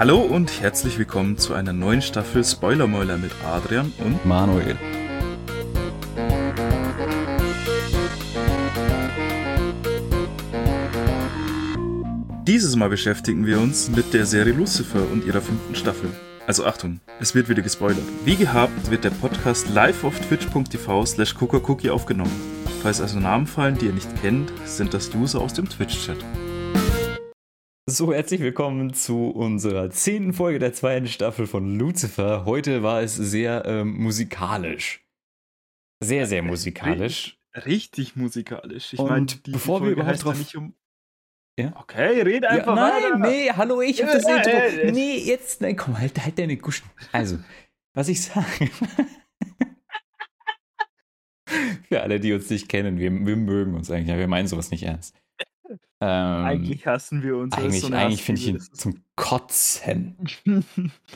[0.00, 4.78] Hallo und herzlich willkommen zu einer neuen Staffel Spoilermäuler mit Adrian und Manuel.
[12.46, 16.08] dieses Mal beschäftigen wir uns mit der Serie Lucifer und ihrer fünften Staffel.
[16.46, 18.02] Also Achtung, es wird wieder gespoilert.
[18.24, 22.32] Wie gehabt wird der Podcast live auf twitch.tv slash cookie aufgenommen.
[22.82, 26.24] Falls also Namen fallen, die ihr nicht kennt, sind das User aus dem Twitch-Chat.
[27.90, 32.44] So, herzlich willkommen zu unserer zehnten Folge der zweiten Staffel von Lucifer.
[32.44, 35.04] Heute war es sehr ähm, musikalisch.
[35.98, 37.40] Sehr, sehr musikalisch.
[37.66, 38.92] Richtig musikalisch.
[38.92, 40.38] Ich meine, bevor wir überhaupt drauf...
[40.38, 40.76] Nicht um
[41.58, 41.72] ja?
[41.74, 43.18] Okay, red einfach ja, Nein, weiter.
[43.28, 44.52] nee, hallo, ich hab das ja, Intro.
[44.52, 46.88] Ja, nee, jetzt, nein, komm, halt, halt deine Guschen.
[47.10, 47.40] Also,
[47.92, 48.70] was ich sage.
[51.88, 54.84] Für alle, die uns nicht kennen, wir, wir mögen uns eigentlich, wir meinen sowas nicht
[54.84, 55.16] ernst.
[56.00, 57.56] Ähm, eigentlich hassen wir uns.
[57.56, 60.16] Eigentlich, so eigentlich finde ich ihn zum Kotzen.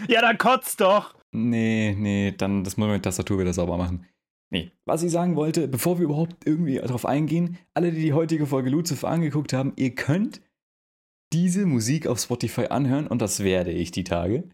[0.08, 1.14] ja, dann kotzt doch.
[1.32, 4.06] Nee, nee, dann das muss man mit Tastatur wieder sauber machen.
[4.50, 8.46] Nee, was ich sagen wollte, bevor wir überhaupt irgendwie darauf eingehen, alle, die die heutige
[8.46, 10.40] Folge Lucifer angeguckt haben, ihr könnt
[11.32, 14.48] diese Musik auf Spotify anhören und das werde ich die Tage,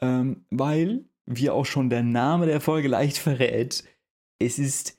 [0.00, 3.84] ähm, weil, wie auch schon der Name der Folge leicht verrät,
[4.40, 4.98] es ist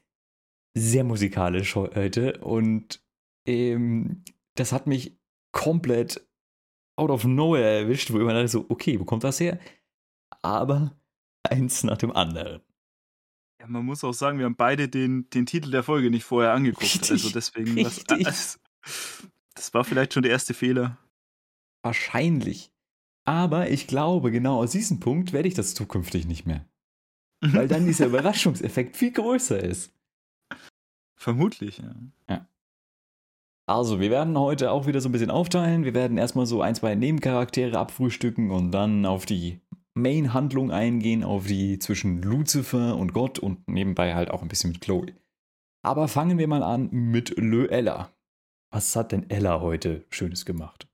[0.77, 3.01] sehr musikalisch heute und
[3.47, 4.23] ähm,
[4.55, 5.17] das hat mich
[5.51, 6.25] komplett
[6.97, 9.59] out of nowhere erwischt, wo ich immer dachte so, okay, wo kommt das her?
[10.41, 10.97] Aber
[11.43, 12.61] eins nach dem anderen.
[13.59, 16.53] Ja, man muss auch sagen, wir haben beide den, den Titel der Folge nicht vorher
[16.53, 16.83] angeguckt.
[16.83, 18.23] Richtig, also deswegen, richtig.
[18.23, 18.59] Das,
[19.53, 20.97] das war vielleicht schon der erste Fehler.
[21.83, 22.71] Wahrscheinlich.
[23.25, 26.65] Aber ich glaube, genau aus diesem Punkt werde ich das zukünftig nicht mehr.
[27.41, 29.91] Weil dann dieser Überraschungseffekt viel größer ist.
[31.15, 31.95] Vermutlich, ja.
[32.29, 32.47] ja.
[33.67, 35.85] Also, wir werden heute auch wieder so ein bisschen aufteilen.
[35.85, 39.59] Wir werden erstmal so ein, zwei Nebencharaktere abfrühstücken und dann auf die
[39.95, 44.81] Main-Handlung eingehen, auf die zwischen Lucifer und Gott und nebenbei halt auch ein bisschen mit
[44.81, 45.15] Chloe.
[45.81, 48.11] Aber fangen wir mal an mit Le Ella.
[48.71, 50.87] Was hat denn Ella heute Schönes gemacht?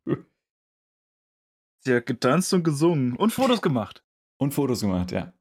[1.79, 4.03] Sie hat getanzt und gesungen und Fotos gemacht.
[4.37, 5.33] Und Fotos gemacht, ja.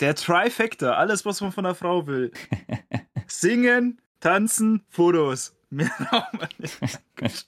[0.00, 2.32] Der Trifecta, alles, was man von einer Frau will.
[3.26, 5.54] Singen, tanzen, Fotos.
[5.72, 5.90] Mehr
[6.58, 6.78] nicht.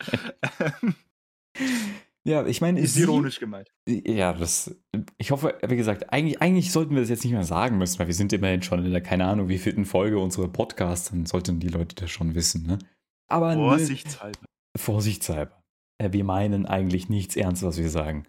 [2.27, 3.71] Ja, ich meine, ist sie, ironisch gemeint.
[3.87, 4.75] Ja, das.
[5.19, 8.07] Ich hoffe, wie gesagt, eigentlich, eigentlich sollten wir das jetzt nicht mehr sagen müssen, weil
[8.07, 11.61] wir sind immerhin schon in der, keine Ahnung, wie vierten Folge unserer Podcasts, dann sollten
[11.61, 12.79] die Leute das schon wissen, ne?
[13.29, 13.53] Aber.
[13.53, 14.41] Vorsichtshalber.
[14.41, 15.63] Ne, vorsichtshalber.
[16.01, 18.27] Wir meinen eigentlich nichts ernst, was wir sagen.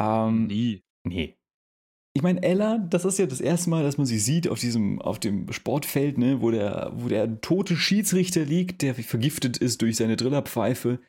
[0.00, 0.82] Ähm, Nie.
[1.04, 1.36] Nee.
[2.14, 5.00] Ich meine, Ella, das ist ja das erste Mal, dass man sie sieht auf diesem,
[5.00, 9.96] auf dem Sportfeld, ne, wo der, wo der tote Schiedsrichter liegt, der vergiftet ist durch
[9.96, 11.00] seine Drillerpfeife.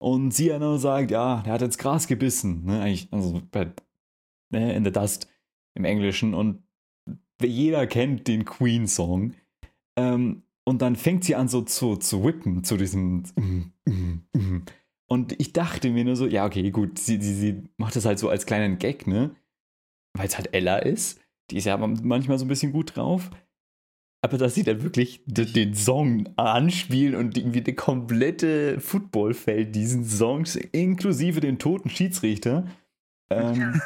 [0.00, 3.42] Und sie ja nur sagt, ja, der hat ins Gras gebissen, ne, eigentlich, also
[4.50, 5.28] ne, in the Dust
[5.74, 6.34] im Englischen.
[6.34, 6.62] Und
[7.42, 9.34] jeder kennt den Queen-Song.
[9.96, 13.24] Ähm, und dann fängt sie an so zu, zu whippen, zu diesem.
[15.08, 18.18] Und ich dachte mir nur so, ja, okay, gut, sie, sie, sie macht das halt
[18.18, 19.34] so als kleinen Gag, ne?
[20.14, 21.20] Weil es halt Ella ist.
[21.50, 23.30] Die ist ja manchmal so ein bisschen gut drauf.
[24.20, 30.56] Aber dass sie dann wirklich den Song anspielen und irgendwie das komplette Footballfeld diesen Songs,
[30.56, 32.66] inklusive den toten Schiedsrichter,
[33.30, 33.80] ähm,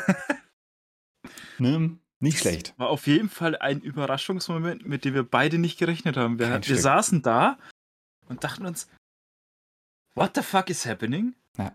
[1.59, 2.73] ne, nicht schlecht.
[2.79, 6.39] War auf jeden Fall ein Überraschungsmoment, mit dem wir beide nicht gerechnet haben.
[6.39, 7.59] Wir, wir saßen da
[8.29, 8.89] und dachten uns,
[10.15, 11.35] what the fuck is happening?
[11.59, 11.75] Ja.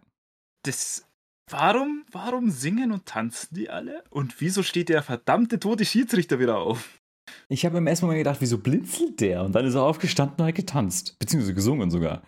[0.64, 1.07] Das,
[1.50, 4.04] warum, warum singen und tanzen die alle?
[4.10, 7.02] Und wieso steht der verdammte tote Schiedsrichter wieder auf?
[7.50, 9.44] Ich habe im ersten Moment gedacht, wieso blinzelt der?
[9.44, 11.18] Und dann ist er aufgestanden und hat getanzt.
[11.20, 12.24] Beziehungsweise gesungen sogar.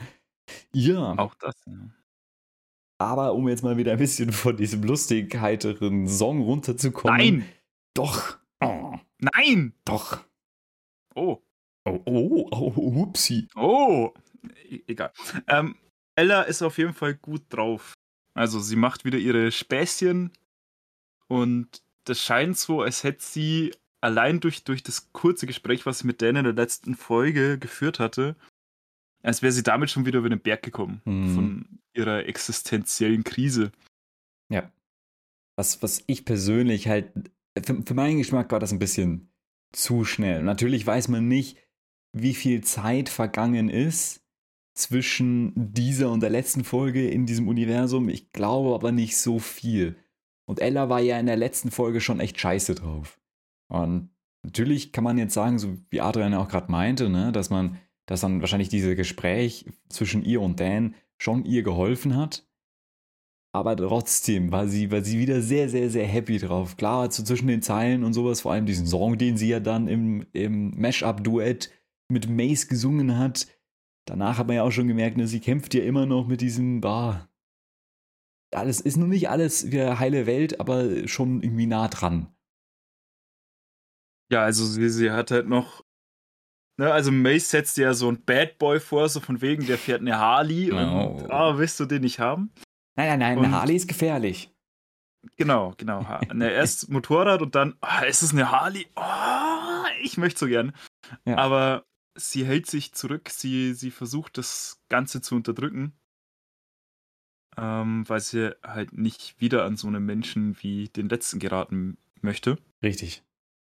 [0.74, 1.18] Ja.
[1.18, 1.74] Auch das, ja.
[3.02, 7.18] Aber um jetzt mal wieder ein bisschen von diesem lustig heiteren Song runterzukommen.
[7.18, 7.46] Nein!
[7.94, 8.38] Doch!
[8.62, 8.97] Oh.
[9.19, 9.74] Nein!
[9.85, 10.24] Doch!
[11.16, 11.41] Oh.
[11.85, 13.47] Oh, oh, oh, upsi.
[13.56, 14.13] Oh!
[14.69, 15.12] E egal.
[15.47, 15.76] Ähm,
[16.16, 17.93] Ella ist auf jeden Fall gut drauf.
[18.34, 20.31] Also sie macht wieder ihre Späßchen
[21.28, 23.72] und das scheint so, als hätte sie
[24.02, 27.99] allein durch, durch das kurze Gespräch, was sie mit Dan in der letzten Folge geführt
[27.99, 28.35] hatte,
[29.22, 31.35] als wäre sie damit schon wieder über den Berg gekommen mhm.
[31.35, 33.72] von ihrer existenziellen Krise.
[34.49, 34.72] Ja.
[35.55, 37.11] Was, was ich persönlich halt,
[37.61, 39.29] für, für meinen Geschmack war das ein bisschen
[39.73, 40.41] zu schnell.
[40.41, 41.58] Natürlich weiß man nicht,
[42.14, 44.23] wie viel Zeit vergangen ist
[44.79, 48.09] zwischen dieser und der letzten Folge in diesem Universum.
[48.09, 49.96] Ich glaube aber nicht so viel.
[50.46, 53.20] Und Ella war ja in der letzten Folge schon echt scheiße drauf.
[53.67, 54.09] Und
[54.43, 57.78] natürlich kann man jetzt sagen, so wie Adrian auch gerade meinte, ne, dass man,
[58.08, 62.47] dass dann wahrscheinlich dieses Gespräch zwischen ihr und Dan schon ihr geholfen hat.
[63.52, 66.78] Aber trotzdem war sie, war sie wieder sehr, sehr, sehr happy drauf.
[66.78, 69.87] Klar, so zwischen den Zeilen und sowas, vor allem diesen Song, den sie ja dann
[69.87, 71.72] im, im Mash-Up-Duett
[72.09, 73.47] mit Mace gesungen hat.
[74.09, 76.82] Danach hat man ja auch schon gemerkt, ne, sie kämpft ja immer noch mit diesem,
[76.82, 77.29] bah,
[78.52, 82.34] alles ist noch nicht alles wieder heile Welt, aber schon irgendwie nah dran.
[84.32, 85.84] Ja, also sie, sie hat halt noch.
[86.79, 90.02] Ne, also Mace setzt ja so ein Bad Boy vor, so von wegen, der fährt
[90.02, 90.76] eine Harley Oh.
[90.76, 92.52] und ah, willst du den nicht haben?
[92.96, 94.52] Nein, nein, nein, Und- eine Harley ist gefährlich.
[95.35, 96.05] Genau, genau.
[96.34, 98.88] Ne, erst Motorrad und dann, ah, ist es eine Harley?
[98.96, 100.73] Oh, ich möchte so gern.
[101.26, 101.38] Ja.
[101.38, 101.85] Aber
[102.19, 105.93] sie hält sich zurück, sie, sie versucht das Ganze zu unterdrücken.
[107.57, 112.57] Ähm, weil sie halt nicht wieder an so einen Menschen wie den letzten geraten möchte.
[112.83, 113.23] Richtig.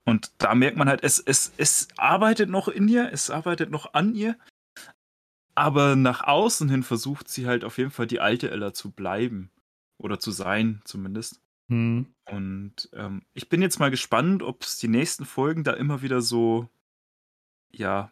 [0.06, 3.94] Und da merkt man halt, es, es, es arbeitet noch in ihr, es arbeitet noch
[3.94, 4.38] an ihr.
[5.55, 9.50] Aber nach außen hin versucht sie halt auf jeden Fall die alte Ella zu bleiben.
[9.99, 11.41] Oder zu sein, zumindest.
[11.69, 12.12] Hm.
[12.26, 16.20] Und ähm, ich bin jetzt mal gespannt, ob es die nächsten Folgen da immer wieder
[16.20, 16.69] so,
[17.70, 18.11] ja,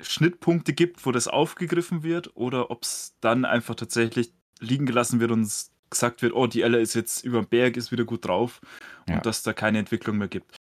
[0.00, 5.30] Schnittpunkte gibt, wo das aufgegriffen wird, oder ob es dann einfach tatsächlich liegen gelassen wird
[5.30, 8.24] und es gesagt wird, oh, die Ella ist jetzt über den Berg, ist wieder gut
[8.26, 8.60] drauf
[9.08, 9.16] Ja.
[9.16, 10.56] und dass da keine Entwicklung mehr gibt.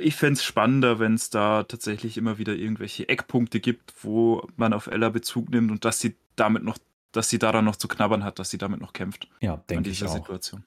[0.00, 4.72] Ich fände es spannender, wenn es da tatsächlich immer wieder irgendwelche Eckpunkte gibt, wo man
[4.72, 6.78] auf Ella Bezug nimmt und dass sie damit noch,
[7.10, 10.02] dass sie daran noch zu knabbern hat, dass sie damit noch kämpft Ja, denke ich
[10.04, 10.12] auch.
[10.14, 10.64] Situation.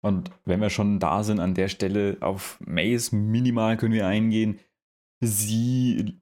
[0.00, 4.60] Und wenn wir schon da sind an der Stelle, auf Mace minimal können wir eingehen.
[5.20, 6.20] Sie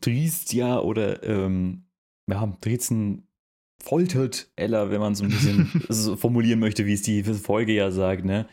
[0.00, 1.84] triest ja oder ähm,
[2.28, 3.26] ja, Drezen
[3.82, 7.90] foltert Ella, wenn man so ein bisschen so formulieren möchte, wie es die Folge ja
[7.90, 8.46] sagt, ne?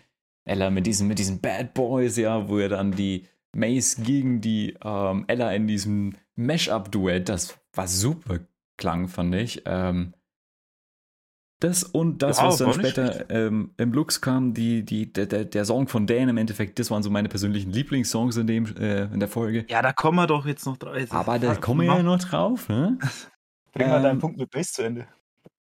[0.45, 4.78] Ella mit diesen, mit diesen Bad Boys, ja, wo er dann die Mace gegen die
[4.84, 8.40] ähm, Ella in diesem Mash-Up-Duett, das war super
[8.78, 9.63] klang, fand ich.
[9.66, 10.13] Ähm,
[11.59, 15.45] das und das, Ja, was dann später ähm, im Lux kam, die, die, der, der,
[15.45, 19.06] der Song von Dan im Endeffekt, das waren so meine persönlichen Lieblingssongs in, dem, äh,
[19.06, 19.65] in der Folge.
[19.69, 20.95] Ja, da kommen wir doch jetzt noch drauf.
[20.95, 22.98] Jetzt- Aber da kommen wir ja noch drauf, ne?
[23.74, 25.07] Bring mal deinen ähm, Punkt mit Bass zu Ende.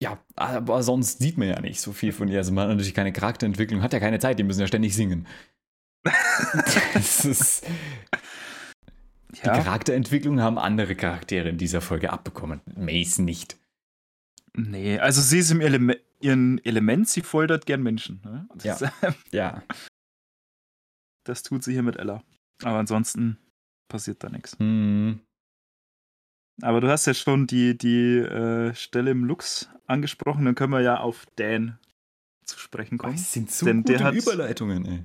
[0.00, 2.38] Ja, aber sonst sieht man ja nicht so viel von ihr.
[2.38, 5.26] Also man hat natürlich keine Charakterentwicklung, hat ja keine Zeit, die müssen ja ständig singen.
[6.94, 7.66] das ist,
[9.32, 9.52] die Ja.
[9.52, 12.60] Charakterentwicklung haben andere Charaktere in dieser Folge abbekommen.
[12.76, 13.56] Mace nicht.
[14.58, 18.20] Nee, also sie ist im Eleme ihren Element, sie foltert gern Menschen.
[18.24, 18.48] Ne?
[18.56, 18.84] Das,
[19.30, 19.62] Ja.
[21.24, 22.22] das tut sie hier mit Ella.
[22.62, 23.38] Aber ansonsten
[23.88, 24.58] passiert da nichts.
[24.58, 25.20] Hm.
[26.62, 30.80] Aber du hast ja schon die, die äh, Stelle im Lux angesprochen, dann können wir
[30.80, 31.78] ja auf Dan
[32.44, 33.14] zu sprechen kommen.
[33.14, 35.04] es sind so Denn der gute hat- Überleitungen, ey.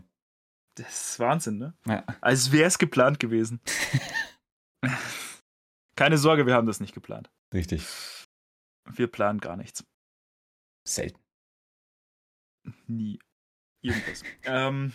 [0.75, 1.75] Das ist Wahnsinn, ne?
[1.85, 2.03] Ja.
[2.21, 3.59] Als wäre es geplant gewesen.
[5.95, 7.29] Keine Sorge, wir haben das nicht geplant.
[7.53, 7.85] Richtig.
[8.91, 9.83] Wir planen gar nichts.
[10.87, 11.19] Selten.
[12.87, 13.19] Nie.
[13.81, 14.23] Irgendwas.
[14.43, 14.93] ähm,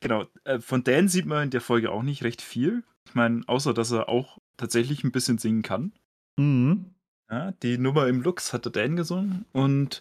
[0.00, 0.26] genau.
[0.44, 2.82] Äh, von Dan sieht man in der Folge auch nicht recht viel.
[3.06, 5.92] Ich meine, außer dass er auch tatsächlich ein bisschen singen kann.
[6.36, 6.94] Mhm.
[7.30, 9.44] Ja, die Nummer im Lux hat der Dan gesungen.
[9.52, 10.00] Und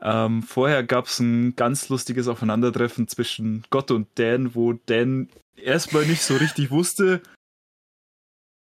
[0.00, 6.06] ähm, vorher gab es ein ganz lustiges Aufeinandertreffen zwischen Gott und Dan, wo Dan erstmal
[6.06, 7.22] nicht so richtig wusste.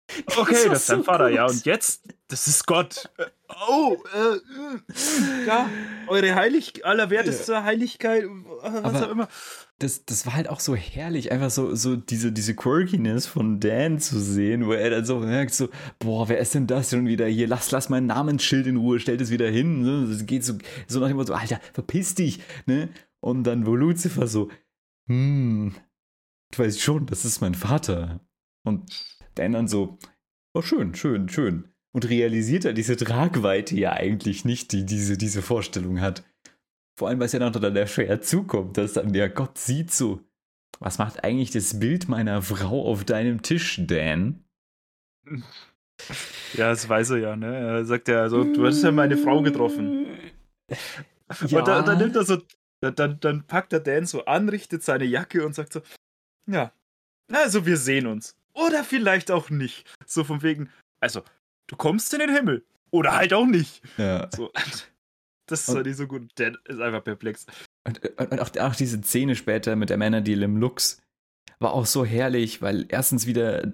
[0.36, 1.46] Okay, war das ist sein so Vater, ja.
[1.46, 1.56] gut.
[1.56, 3.10] Und jetzt, das ist Gott.
[3.68, 5.68] Oh, äh, äh, ja,
[6.06, 8.28] eure Heilig, allerwerteste Heiligkeit, äh,
[8.62, 9.28] was Aber- auch immer.
[9.80, 14.00] Das, das war halt auch so herrlich, einfach so, so diese, diese Quirkiness von Dan
[14.00, 15.68] zu sehen, wo er dann so merkt, so,
[16.00, 17.46] boah, wer ist denn das schon wieder hier?
[17.46, 20.08] Lass, lass mein Namensschild in Ruhe, stell das wieder hin.
[20.10, 20.54] Das geht so,
[20.88, 22.40] so nach dem Motto, Alter, verpiss dich.
[22.66, 22.88] Ne?
[23.20, 24.48] Und dann, wo Lucifer so,
[25.08, 25.76] hm,
[26.50, 28.18] du weißt schon, das ist mein Vater.
[28.64, 28.82] Und
[29.38, 29.98] Dan dann so,
[30.54, 31.68] oh, schön, schön, schön.
[31.94, 36.22] Und realisiert er diese Tragweite ja eigentlich nicht, die diese, diese Vorstellung hat.
[36.98, 39.90] Vor allem, weil es ja noch dann der schwer zukommt, dass dann der Gott sieht
[39.90, 40.20] so,
[40.80, 44.44] was macht eigentlich das Bild meiner Frau auf deinem Tisch, Dan?
[46.54, 47.56] Ja, das weiß er ja, ne?
[47.56, 50.06] Er sagt ja, also, du hast ja meine Frau getroffen.
[51.46, 52.38] Ja, Und dann, dann nimmt er so,
[52.80, 55.82] dann, dann, dann packt er Dan so an, richtet seine Jacke und sagt so,
[56.46, 56.72] ja,
[57.32, 58.37] also wir sehen uns.
[58.66, 59.86] Oder vielleicht auch nicht.
[60.06, 61.22] So von wegen, also,
[61.68, 62.64] du kommst in den Himmel.
[62.90, 63.82] Oder halt auch nicht.
[63.98, 64.28] ja.
[64.34, 64.50] So,
[65.46, 66.30] das ist Und- halt nicht so gut.
[66.36, 67.46] Dan ist einfach perplex.
[67.86, 71.00] Und, und auch, auch diese Szene später mit der Männerdeal im Lux
[71.60, 73.72] war auch so herrlich, weil erstens wieder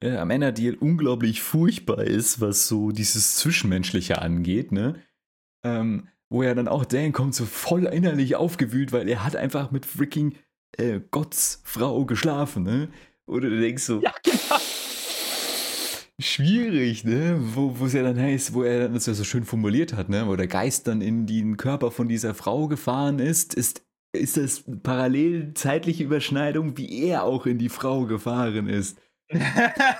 [0.00, 5.00] äh, Männerdeal unglaublich furchtbar ist, was so dieses Zwischenmenschliche angeht, ne?
[5.64, 9.70] Ähm, wo er dann auch Dan kommt so voll innerlich aufgewühlt, weil er hat einfach
[9.70, 10.34] mit freaking
[10.78, 12.88] äh, Gotts Frau geschlafen, ne?
[13.32, 14.60] Oder du denkst so, Ja, genau.
[16.20, 17.38] schwierig, ne?
[17.40, 20.26] Wo wo es ja dann heißt, wo er das ja so schön formuliert hat, ne?
[20.26, 23.82] Wo der Geist dann in den Körper von dieser Frau gefahren ist, ist,
[24.16, 28.98] ist das parallel zeitliche Überschneidung, wie er auch in die Frau gefahren ist.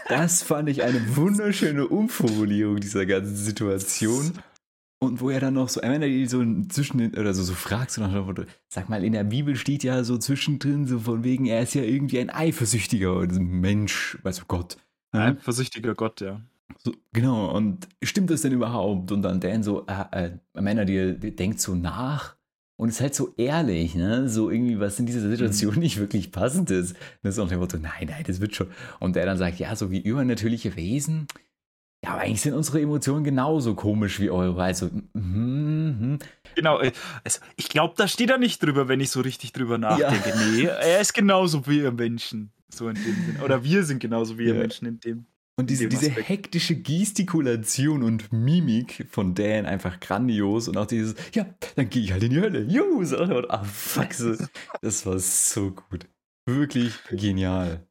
[0.08, 4.32] Das fand ich eine wunderschöne Umformulierung dieser ganzen Situation.
[5.02, 8.24] Und wo er dann noch so, er die so zwischen oder so, so nach dem
[8.24, 11.74] Motto, sag mal, in der Bibel steht ja so zwischendrin, so von wegen, er ist
[11.74, 14.76] ja irgendwie ein eifersüchtiger Mensch, weißt du, Gott.
[15.10, 15.26] Ein Ja?
[15.32, 16.40] eifersüchtiger Gott, ja.
[16.78, 19.10] So, genau, und stimmt das denn überhaupt?
[19.10, 22.36] Und dann Dan so, äh, äh, Männer, die, die denkt so nach
[22.76, 24.28] und ist halt so ehrlich, ne?
[24.28, 26.94] So irgendwie, was in dieser Situation nicht wirklich passend ist.
[27.24, 28.68] Das ist auch der Motto, nein, nein, das wird schon.
[29.00, 31.26] Und der dann sagt, ja, so wie übernatürliche Wesen.
[32.04, 34.60] Ja, aber eigentlich sind unsere Emotionen genauso komisch wie eure.
[34.62, 36.18] Also, mhm, mhm.
[36.56, 36.92] Genau, äh,
[37.22, 40.32] also ich glaube, da steht er nicht drüber, wenn ich so richtig drüber nachdenke.
[40.52, 42.52] Nee, er ist genauso wie ihr Menschen.
[42.68, 43.44] So in dem Sinne.
[43.44, 44.60] Oder wir sind genauso wie ihr Ja.
[44.60, 45.26] Menschen in dem.
[45.56, 51.46] Und diese, diese hektische Gestikulation und Mimik von Dan einfach grandios und auch dieses, ja,
[51.76, 52.62] dann gehe ich halt in die Hölle.
[52.62, 54.34] Juhu, so, und, ah, fuck, so.
[54.80, 56.08] das war so gut.
[56.46, 57.86] Wirklich genial.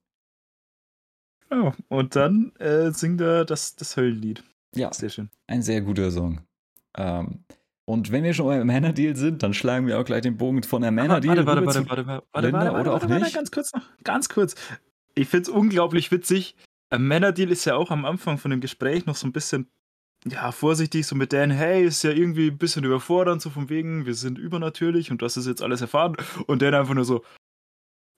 [1.51, 4.43] Ja, und dann äh, singt er das, das Höllenlied.
[4.73, 5.29] Ja, Sehr schön.
[5.47, 6.39] ein sehr guter Song.
[6.97, 7.43] Ähm,
[7.85, 10.81] und wenn wir schon beim Männerdeal sind, dann schlagen wir auch gleich den Bogen von
[10.81, 13.23] der Männerdeal warte, warte, warte, warte, warte, warte, Linda warte, oder warte, auch warte, warte,
[13.25, 13.35] nicht?
[13.35, 14.55] ganz kurz noch, ganz kurz.
[15.13, 16.55] Ich finde es unglaublich witzig.
[16.89, 19.67] Ein Männerdeal ist ja auch am Anfang von dem Gespräch noch so ein bisschen,
[20.25, 24.05] ja, vorsichtig, so mit Dan, hey, ist ja irgendwie ein bisschen überfordernd, so von wegen,
[24.05, 26.15] wir sind übernatürlich und das ist jetzt alles erfahren.
[26.47, 27.23] Und Dan einfach nur so,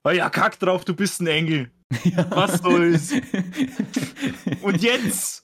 [0.06, 1.72] oh ja, kack drauf, du bist ein Engel.
[2.06, 2.26] Ja.
[2.32, 3.12] Was soll's?
[4.64, 5.44] Und jetzt?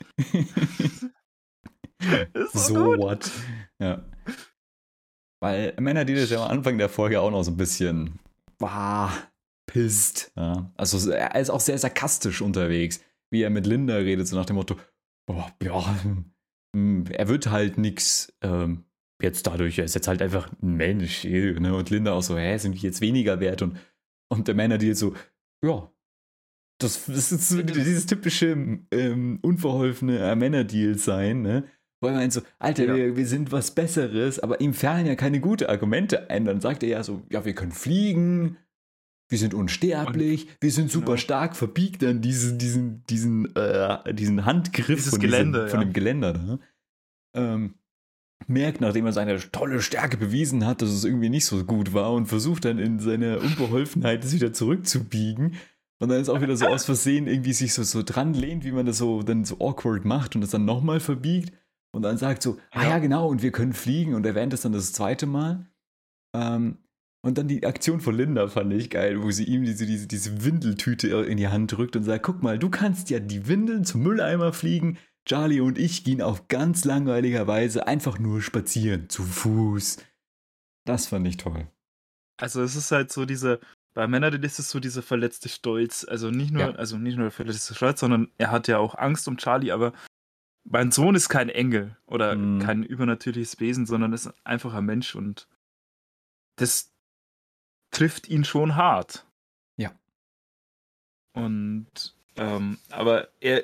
[2.53, 2.97] so, gut.
[2.97, 3.31] what?
[3.79, 4.03] Ja.
[5.41, 8.19] Weil Männerdeal ist ja am Anfang der Folge auch noch so ein bisschen
[8.63, 9.11] ah,
[9.67, 10.31] pisst.
[10.35, 10.71] Ja.
[10.75, 12.99] Also er ist auch sehr sarkastisch unterwegs,
[13.31, 14.75] wie er mit Linda redet, so nach dem Motto,
[15.29, 15.95] oh, ja,
[16.75, 18.85] hm, er wird halt nix ähm,
[19.21, 21.25] jetzt dadurch, er ist jetzt halt einfach ein Mensch.
[21.25, 21.75] eh, Ne?
[21.75, 23.61] Und Linda auch so, hä, sind wir jetzt weniger wert?
[23.61, 23.77] Und,
[24.29, 25.13] und der Männerdeal so,
[25.63, 25.91] ja,
[26.81, 31.65] das, das ist so dieses typische ähm, unverholfene äh, Männerdeal sein, ne?
[32.01, 32.95] Wo er meint so, Alter, Ja.
[32.95, 36.45] wir, wir sind was Besseres, aber ihm fallen ja keine guten Argumente ein.
[36.45, 38.57] Dann sagt er ja so, ja, wir können fliegen,
[39.29, 41.17] wir sind unsterblich, wir sind super genau.
[41.17, 45.85] stark, verbiegt dann diesen, diesen, diesen, äh, diesen Handgriff Dieses von, Geländer, diesem, von ja.
[45.85, 46.59] dem Geländer da.
[47.35, 47.75] Ähm,
[48.47, 52.13] merkt, nachdem er seine tolle Stärke bewiesen hat, dass es irgendwie nicht so gut war
[52.13, 55.55] und versucht dann in seiner Unbeholfenheit es wieder zurückzubiegen.
[56.01, 58.71] Und dann ist auch wieder so aus Versehen irgendwie sich so, so dran lehnt, wie
[58.71, 61.53] man das so dann so awkward macht und es dann nochmal verbiegt
[61.91, 64.71] und dann sagt so, ah ja genau, und wir können fliegen und erwähnt es dann
[64.71, 65.67] das zweite Mal.
[66.35, 66.77] Ähm,
[67.21, 70.45] und dann die Aktion von Linda fand ich geil, wo sie ihm diese, diese, diese
[70.45, 74.03] Windeltüte in die Hand drückt und sagt, guck mal, du kannst ja die Windeln zum
[74.03, 74.97] Mülleimer fliegen.
[75.25, 79.97] Charlie und ich gehen auf ganz langweiliger Weise einfach nur spazieren, zu Fuß.
[80.85, 81.67] Das fand ich toll.
[82.37, 83.59] Also es ist halt so diese,
[83.93, 86.05] bei Männern ist es so dieser verletzte Stolz.
[86.07, 86.71] Also nicht nur, Ja.
[86.71, 89.93] also nicht nur der verletzte Stolz, sondern er hat ja auch Angst um Charlie, aber
[90.63, 92.59] mein Sohn ist kein Engel oder Mhm.
[92.59, 95.47] kein übernatürliches Wesen, sondern ist einfach ein Mensch und
[96.55, 96.91] das
[97.91, 99.25] trifft ihn schon hart.
[99.77, 99.91] Ja.
[101.33, 103.63] Und ähm, aber er,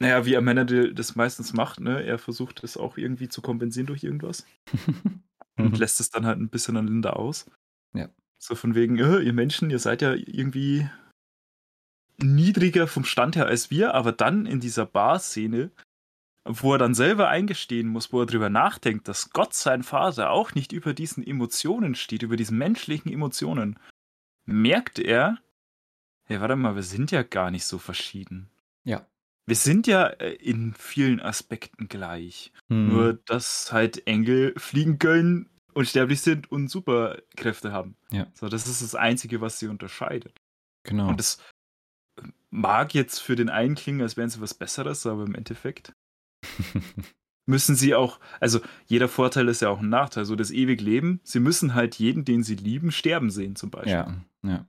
[0.00, 4.02] naja, wie Amanda das meistens macht, ne, er versucht es auch irgendwie zu kompensieren durch
[4.02, 4.46] irgendwas
[5.56, 7.50] und lässt es dann halt ein bisschen an Linda aus.
[7.92, 8.08] Ja.
[8.38, 10.88] So von wegen, äh, ihr Menschen, ihr seid ja irgendwie
[12.16, 15.70] niedriger vom Stand her als wir, aber dann in dieser Bar-Szene,
[16.46, 20.54] wo er dann selber eingestehen muss, wo er drüber nachdenkt, dass Gott sein Vater auch
[20.54, 23.78] nicht über diesen Emotionen steht, über diesen menschlichen Emotionen,
[24.46, 25.38] merkt er,
[26.24, 28.48] hey, warte mal, wir sind ja gar nicht so verschieden.
[28.84, 29.06] Ja.
[29.46, 32.52] Wir sind ja äh, in vielen Aspekten gleich.
[32.68, 32.88] Hm.
[32.88, 37.96] Nur, dass halt Engel fliegen können, unsterblich sind und Superkräfte haben.
[38.10, 38.26] Ja.
[38.34, 40.40] So, das ist das Einzige, was sie unterscheidet.
[40.84, 41.08] genau.
[41.08, 41.38] Und das
[42.50, 45.94] mag jetzt für den einen klingen, als wären sie was Besseres, aber im Endeffekt
[47.46, 51.20] müssen sie auch, also jeder Vorteil ist ja auch ein Nachteil, so das ewig Leben.
[51.22, 53.92] Sie müssen halt jeden, den sie lieben, sterben sehen, zum Beispiel.
[53.92, 54.66] Ja, ja.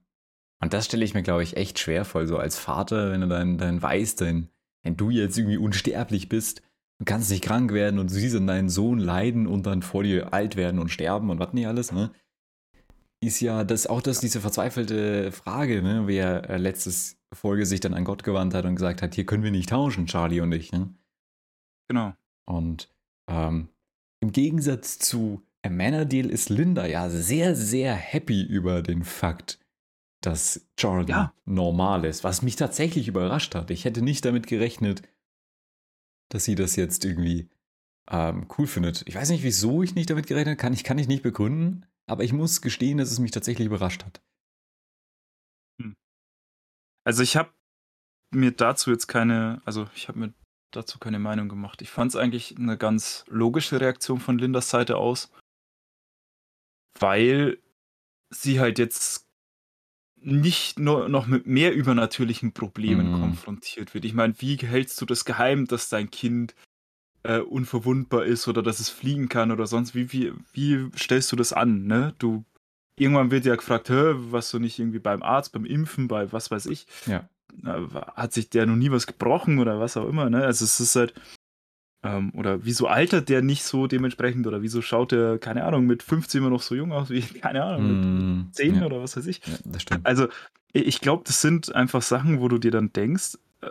[0.62, 3.28] Und das stelle ich mir, glaube ich, echt schwer vor, so als Vater, wenn du
[3.28, 4.50] dann, dann weißt, dein,
[4.84, 6.62] wenn du jetzt irgendwie unsterblich bist
[7.00, 10.04] und kannst nicht krank werden und du siehst dann deinen Sohn leiden und dann vor
[10.04, 12.12] dir alt werden und sterben und was nicht alles, ne?
[13.24, 17.80] Ist ja das auch das, diese verzweifelte Frage, ne, wie er äh, letztes Folge sich
[17.80, 20.52] dann an Gott gewandt hat und gesagt hat, hier können wir nicht tauschen, Charlie und
[20.52, 20.94] ich, ne?
[21.88, 22.14] Genau.
[22.46, 22.90] Und
[23.30, 23.70] ähm,
[24.22, 29.60] im Gegensatz zu Amenadiel ist Linda ja sehr, sehr happy über den Fakt,
[30.22, 31.34] dass Jordan Ja.
[31.46, 33.72] normal ist, was mich tatsächlich überrascht hat.
[33.72, 35.02] Ich hätte nicht damit gerechnet,
[36.30, 37.50] dass sie das jetzt irgendwie
[38.10, 39.08] ähm, cool findet.
[39.08, 40.74] Ich weiß nicht, wieso ich nicht damit gerechnet kann.
[40.74, 44.22] Ich kann ich nicht begründen, aber ich muss gestehen, dass es mich tatsächlich überrascht hat.
[45.82, 45.96] Hm.
[47.04, 47.52] Also ich habe
[48.34, 50.34] mir dazu jetzt keine, also ich habe mir
[50.72, 51.82] dazu keine Meinung gemacht.
[51.82, 55.32] Ich fand es eigentlich eine ganz logische Reaktion von Lindas Seite aus,
[57.00, 57.60] weil
[58.30, 59.31] sie halt jetzt
[60.24, 63.20] nicht nur noch mit mehr übernatürlichen Problemen Mhm.
[63.20, 64.06] konfrontiert wird.
[64.06, 66.56] Ich meine, wie hältst du das geheim, dass dein Kind
[67.24, 69.94] äh, unverwundbar ist oder dass es fliegen kann oder sonst?
[69.96, 71.86] Wie, wie, wie stellst du das an?
[71.86, 72.14] Ne?
[72.20, 72.46] Du
[72.98, 76.50] irgendwann wird ja gefragt, Hä, was du nicht irgendwie beim Arzt, beim Impfen, bei was
[76.52, 77.28] weiß ich, Ja.
[78.16, 80.44] hat sich der noch nie was gebrochen oder was auch immer, ne?
[80.46, 81.14] Also es ist halt,
[82.04, 84.48] ähm, oder wieso altert der nicht so dementsprechend?
[84.48, 87.64] Oder wieso schaut der, keine Ahnung, mit 15 immer noch so jung aus wie, keine
[87.64, 89.42] Ahnung, mit Mm, 10 ja, oder was weiß ich.
[89.46, 90.06] ja, das stimmt.
[90.06, 90.28] Also
[90.74, 93.68] ich glaube, das sind einfach Sachen, wo du dir dann denkst, äh,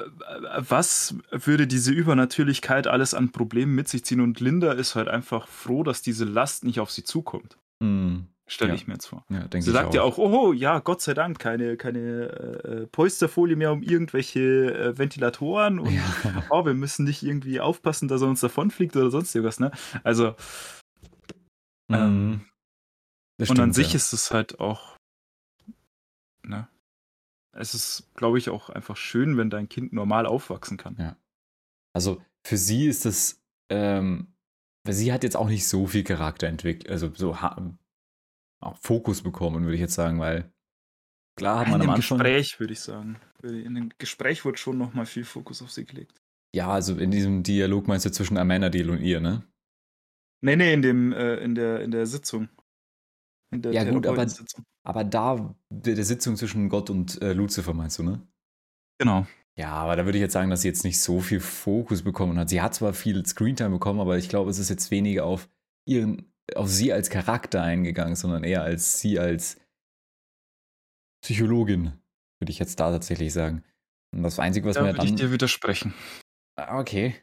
[0.59, 4.21] was würde diese Übernatürlichkeit alles an Problemen mit sich ziehen?
[4.21, 8.71] Und Linda ist halt einfach froh, dass diese Last nicht auf sie zukommt, Mm, stelle
[8.71, 8.75] Ja.
[8.75, 9.25] ich mir jetzt vor.
[9.29, 9.95] ja, denke Sie sagt auch.
[9.95, 14.41] ja auch, oh ja, Gott sei Dank, keine, keine äh, Polsterfolie mehr um irgendwelche
[14.75, 16.03] äh, Ventilatoren und Ja.
[16.51, 19.71] oh, wir müssen nicht irgendwie aufpassen, dass er uns davonfliegt oder sonst irgendwas, ne?
[20.05, 20.35] Also,
[21.91, 22.41] ähm, Mm,
[23.39, 24.97] das und an stimmt, sich ist es halt auch,
[26.45, 26.69] ne?
[27.53, 30.97] Es ist, glaube ich, auch einfach schön, wenn dein Kind normal aufwachsen kann.
[30.99, 31.17] Ja.
[31.93, 34.29] Also für sie ist das, ähm,
[34.85, 37.41] weil sie hat jetzt auch nicht so viel Charakter entwickelt, also so
[38.61, 40.53] auch Fokus bekommen, würde ich jetzt sagen, weil
[41.37, 42.19] klar hat In man am dem Anfang.
[42.19, 43.19] Gespräch, würde ich sagen.
[43.43, 46.21] In dem Gespräch wurde schon nochmal viel Fokus auf sie gelegt.
[46.55, 49.45] Ja, also in diesem Dialog meinst du zwischen Amanadil und ihr, ne?
[50.43, 52.49] Nee, nee, in, dem, äh, in, der, in der Sitzung.
[53.53, 54.27] In der Ja, gut, aber-.
[54.83, 58.27] Aber da, der, der Sitzung zwischen Gott und äh, Lucifer meinst du, ne?
[58.99, 59.27] Genau.
[59.59, 62.39] Ja, aber da würde ich jetzt sagen, dass sie jetzt nicht so viel Fokus bekommen
[62.39, 62.49] hat.
[62.49, 65.51] Sie hat zwar viel Screentime bekommen, aber ich glaube, es ist jetzt weniger auf
[65.87, 69.59] ihren, auf sie als Charakter eingegangen, sondern eher als sie als
[71.23, 71.93] Psychologin,
[72.41, 73.63] würde ich jetzt da tatsächlich sagen.
[74.15, 75.17] Und das Einzige, was Da mir würde ich dann.
[75.17, 75.95] dir widersprechen.
[76.57, 77.15] Ah, Okay.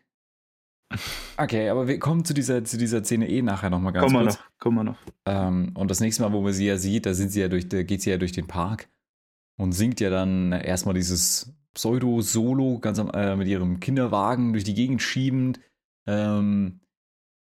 [1.37, 4.31] Okay, aber wir kommen zu dieser, zu dieser Szene eh nachher nochmal ganz Kommen wir
[4.31, 4.37] kurz.
[4.39, 4.97] noch, kommen wir noch.
[5.25, 7.67] Ähm, und das nächste Mal, wo man sie ja sieht, da sind sie ja durch,
[7.67, 8.87] da geht sie ja durch den Park
[9.59, 14.75] und singt ja dann erstmal dieses Pseudo-Solo ganz am, äh, mit ihrem Kinderwagen durch die
[14.75, 15.59] Gegend schiebend,
[16.07, 16.79] ähm,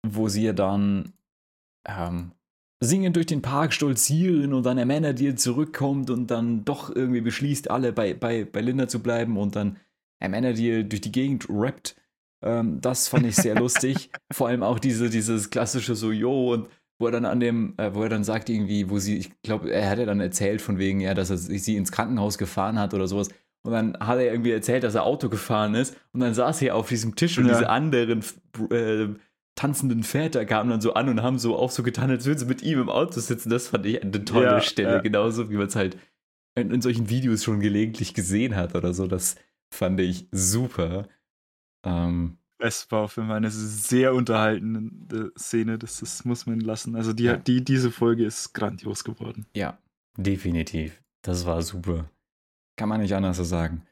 [0.05, 1.13] wo sie ja dann
[1.97, 2.31] ähm,
[2.81, 7.69] singend durch den Park stolzieren und dann Amanda dir zurückkommt und dann doch irgendwie beschließt,
[7.69, 9.77] alle bei, bei, bei Linda zu bleiben und dann
[10.21, 11.95] Amanda dir durch die Gegend rappt.
[12.41, 14.09] Ähm, das fand ich sehr lustig.
[14.31, 16.67] Vor allem auch diese, dieses klassische so, yo, und
[16.99, 19.71] wo er dann an dem, äh, wo er dann sagt irgendwie, wo sie, ich glaube,
[19.71, 22.93] er hat ja dann erzählt von wegen, ja, dass er sie ins Krankenhaus gefahren hat
[22.93, 23.29] oder sowas.
[23.61, 25.95] Und dann hat er irgendwie erzählt, dass er Auto gefahren ist.
[26.13, 27.53] Und dann saß er auf diesem Tisch und Ja.
[27.53, 28.23] diese anderen
[28.71, 29.07] äh,
[29.59, 32.45] tanzenden Väter kamen dann so an und haben so auch so getan, als würden sie
[32.45, 33.49] mit ihm im Auto sitzen.
[33.49, 35.01] Das fand ich eine tolle Ja, Stelle, ja.
[35.01, 35.97] genauso wie man es halt
[36.55, 39.07] in, in solchen Videos schon gelegentlich gesehen hat oder so.
[39.07, 39.35] Das
[39.73, 41.07] fand ich super.
[41.85, 46.95] Ähm, Es war für meine sehr unterhaltende Szene, das, das muss man lassen.
[46.95, 47.37] Also die, Ja.
[47.37, 49.45] die, diese Folge ist grandios geworden.
[49.53, 49.77] Ja,
[50.17, 51.01] definitiv.
[51.21, 52.09] Das war super.
[52.77, 53.83] Kann man nicht anders so sagen.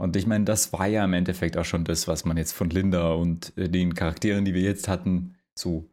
[0.00, 2.70] Und ich meine, das war ja im Endeffekt auch schon das, was man jetzt von
[2.70, 5.88] Linda und äh, den Charakteren, die wir jetzt hatten, so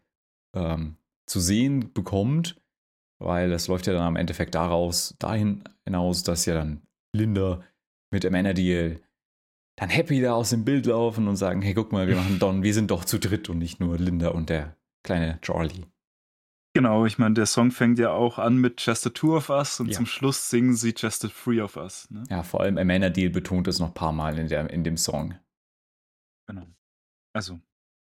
[0.55, 0.95] ähm,
[1.27, 2.59] zu sehen bekommt.
[3.21, 6.81] Weil das läuft ja dann am Endeffekt daraus, dahin hinaus, dass ja dann
[7.13, 7.61] Linda
[8.11, 9.01] mit Amanda Deal
[9.79, 12.63] dann happy da aus dem Bild laufen und sagen, hey, guck mal, wir machen Don,
[12.63, 15.85] wir sind doch zu dritt und nicht nur Linda und der kleine Charlie.
[16.79, 19.81] Genau, ich meine, der Song fängt ja auch an mit Just a Two of Us
[19.81, 19.97] und Ja.
[19.97, 22.09] zum Schluss singen sie Just a Three of Us.
[22.09, 22.23] Ne?
[22.29, 24.95] Ja, vor allem Amanda Deal betont es noch ein paar Mal in, der, in dem
[24.95, 25.37] Song.
[26.47, 26.65] Genau.
[27.33, 27.59] Also,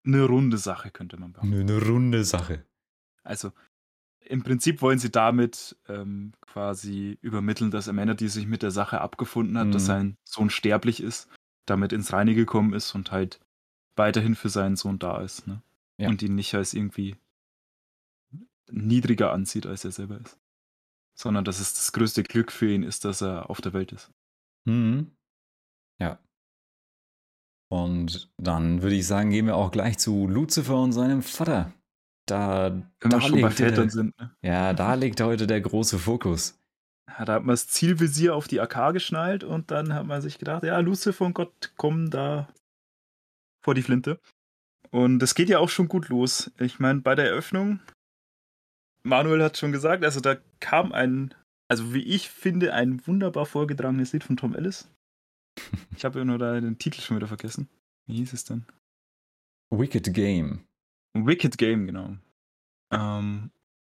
[0.05, 1.55] eine runde Sache, könnte man behaupten.
[1.55, 2.64] Eine, runde Sache.
[3.22, 3.52] Also,
[4.24, 9.00] im Prinzip wollen sie damit ähm, quasi übermitteln, dass Amanda, die sich mit der Sache
[9.00, 9.72] abgefunden hat, Mhm.
[9.72, 11.29] dass sein Sohn sterblich ist,
[11.66, 13.38] damit ins Reine gekommen ist und halt
[13.94, 15.46] weiterhin für seinen Sohn da ist.
[15.46, 15.62] Ne?
[15.98, 16.09] Ja.
[16.09, 17.14] Und ihn nicht als irgendwie
[18.70, 20.38] niedriger ansieht, als er selber ist.
[21.18, 24.11] Sondern dass es das größte Glück für ihn ist, dass er auf der Welt ist.
[24.66, 25.12] Mhm.
[26.00, 26.18] Ja.
[27.70, 31.72] Und dann würde ich sagen, gehen wir auch gleich zu Lucifer und seinem Vater.
[32.29, 34.18] Da, Wenn da wir schon bei liegt der- Vätern sind.
[34.18, 34.37] Ne?
[34.42, 36.59] Ja, da liegt heute der große Fokus.
[37.09, 40.38] Ja, da hat man das Zielvisier auf die AK geschnallt und dann hat man sich
[40.38, 42.48] gedacht, ja, Lucifer und Gott kommen da
[43.64, 44.20] vor die Flinte.
[44.90, 46.50] Und es geht ja auch schon gut los.
[46.59, 47.81] Ich meine, bei der Eröffnung,
[49.06, 51.32] Manuel hat schon gesagt, also da kam ein,
[51.68, 54.90] also wie ich finde, ein wunderbar vorgetragenes Lied von Tom Ellis.
[55.96, 57.68] Ich habe ja nur da den Titel schon wieder vergessen.
[58.06, 58.66] Wie hieß es denn?
[59.70, 60.64] Wicked Game.
[61.14, 62.16] Wicked Game, genau.
[62.92, 63.50] Ähm,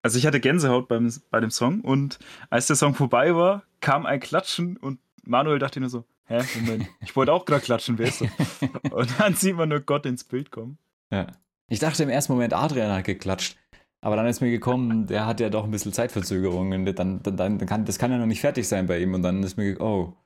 [0.03, 2.19] also ich hatte Gänsehaut beim, bei dem Song und
[2.51, 6.87] als der Song vorbei war, kam ein Klatschen und Manuel dachte nur so, hä, Moment,
[7.01, 8.31] ich wollte auch gerade klatschen, wer ist das?
[8.93, 10.79] und dann sieht man nur Gott ins Bild kommen.
[11.11, 11.27] Ja.
[11.71, 13.59] Ich dachte im ersten Moment, Adrian hat geklatscht.
[14.01, 16.71] Aber dann ist mir gekommen, der hat ja doch ein bisschen Zeitverzögerung.
[16.95, 19.15] Dann, dann, dann kann, das kann ja noch nicht fertig sein bei ihm.
[19.15, 20.17] Und dann ist mir oh,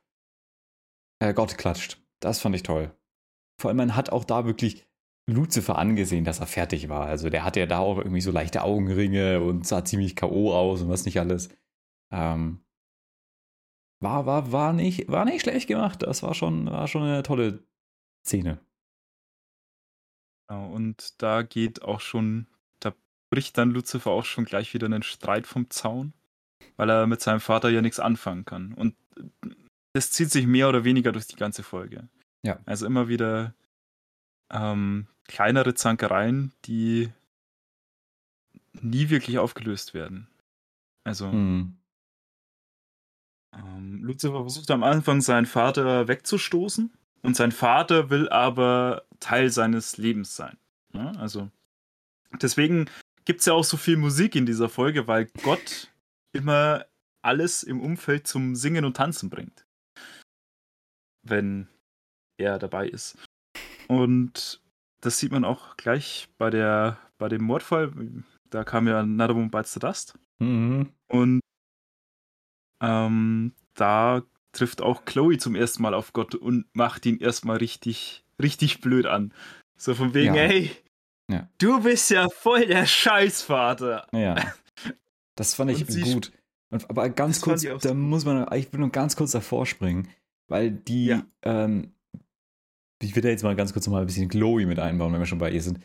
[1.20, 1.98] äh, Gott klatscht.
[2.20, 2.94] Das fand ich toll.
[3.58, 4.86] Vor allem, man hat auch da wirklich
[5.26, 7.06] Lucifer angesehen, dass er fertig war.
[7.06, 10.52] Also der hatte ja da auch irgendwie so leichte Augenringe und sah ziemlich K.O.
[10.52, 11.48] aus und was nicht alles.
[12.10, 12.64] Ähm,
[14.00, 16.02] war, war, war, nicht, war nicht schlecht gemacht.
[16.02, 17.64] Das war schon, war schon eine tolle
[18.26, 18.60] Szene.
[20.48, 22.48] Genau, und da geht auch schon
[23.32, 26.12] bricht dann Lucifer auch schon gleich wieder einen Streit vom Zaun,
[26.76, 28.74] weil er mit seinem Vater ja nichts anfangen kann.
[28.74, 28.94] Und
[29.94, 32.10] das zieht sich mehr oder weniger durch die ganze Folge.
[32.42, 32.60] Ja.
[32.66, 33.54] Also immer wieder
[34.50, 37.10] ähm, kleinere Zankereien, die
[38.74, 40.28] nie wirklich aufgelöst werden.
[41.04, 41.78] Also Mhm.
[43.54, 46.92] ähm, Lucifer versucht am Anfang seinen Vater wegzustoßen
[47.22, 50.58] und sein Vater will aber Teil seines Lebens sein.
[50.92, 51.50] Ja, also
[52.42, 52.90] deswegen
[53.24, 55.90] gibt es ja auch so viel Musik in dieser Folge, weil Gott
[56.32, 56.86] immer
[57.22, 59.64] alles im Umfeld zum Singen und Tanzen bringt.
[61.22, 61.68] Wenn
[62.38, 63.16] er dabei ist.
[63.88, 64.60] Und
[65.00, 67.92] das sieht man auch gleich bei, der, bei dem Mordfall.
[68.50, 70.18] Da kam ja Another One Bites the Dust.
[70.38, 70.92] Mhm.
[71.08, 71.40] Und
[72.82, 78.24] ähm, da trifft auch Chloe zum ersten Mal auf Gott und macht ihn erstmal richtig,
[78.40, 79.32] richtig blöd an.
[79.76, 80.42] So von wegen, Ja.
[80.42, 80.70] hey,
[81.32, 81.48] Ja.
[81.58, 84.06] du bist ja voll der Scheißvater.
[84.12, 84.36] Ja.
[85.36, 86.32] Das fand ich gut.
[86.70, 90.08] Und, aber ganz kurz, da so muss man, ich will nur ganz kurz davor springen,
[90.48, 91.22] weil die, Ja.
[91.42, 91.92] ähm,
[93.02, 95.20] ich will da jetzt mal ganz kurz noch mal ein bisschen Chloe mit einbauen, wenn
[95.20, 95.80] wir schon bei ihr sind.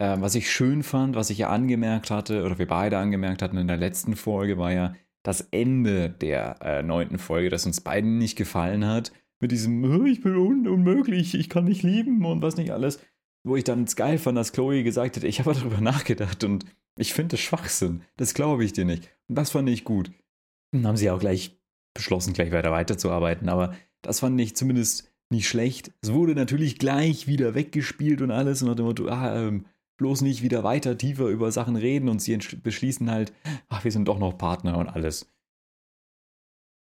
[0.00, 3.56] Ähm, was ich schön fand, was ich ja angemerkt hatte, oder wir beide angemerkt hatten
[3.58, 8.18] in der letzten Folge, war ja das Ende der äh, neunten Folge, das uns beiden
[8.18, 9.12] nicht gefallen hat.
[9.40, 13.00] Mit diesem, "Oh, ich bin un unmöglich, ich kann nicht lieben und was nicht alles.
[13.42, 16.66] Wo ich dann es geil fand, dass Chloe gesagt hat, ich habe darüber nachgedacht und
[16.98, 18.02] ich finde das Schwachsinn.
[18.16, 19.08] Das glaube ich dir nicht.
[19.28, 20.10] Und das fand ich gut.
[20.72, 21.58] Dann haben sie auch gleich
[21.94, 25.92] beschlossen, gleich weiter weiterzuarbeiten, aber das fand ich zumindest nicht schlecht.
[26.02, 30.22] Es wurde natürlich gleich wieder weggespielt und alles und nach dem Motto, ah, ähm, bloß
[30.22, 33.32] nicht wieder weiter tiefer über Sachen reden und sie beschließen halt,
[33.68, 35.30] ach, wir sind doch noch Partner und alles.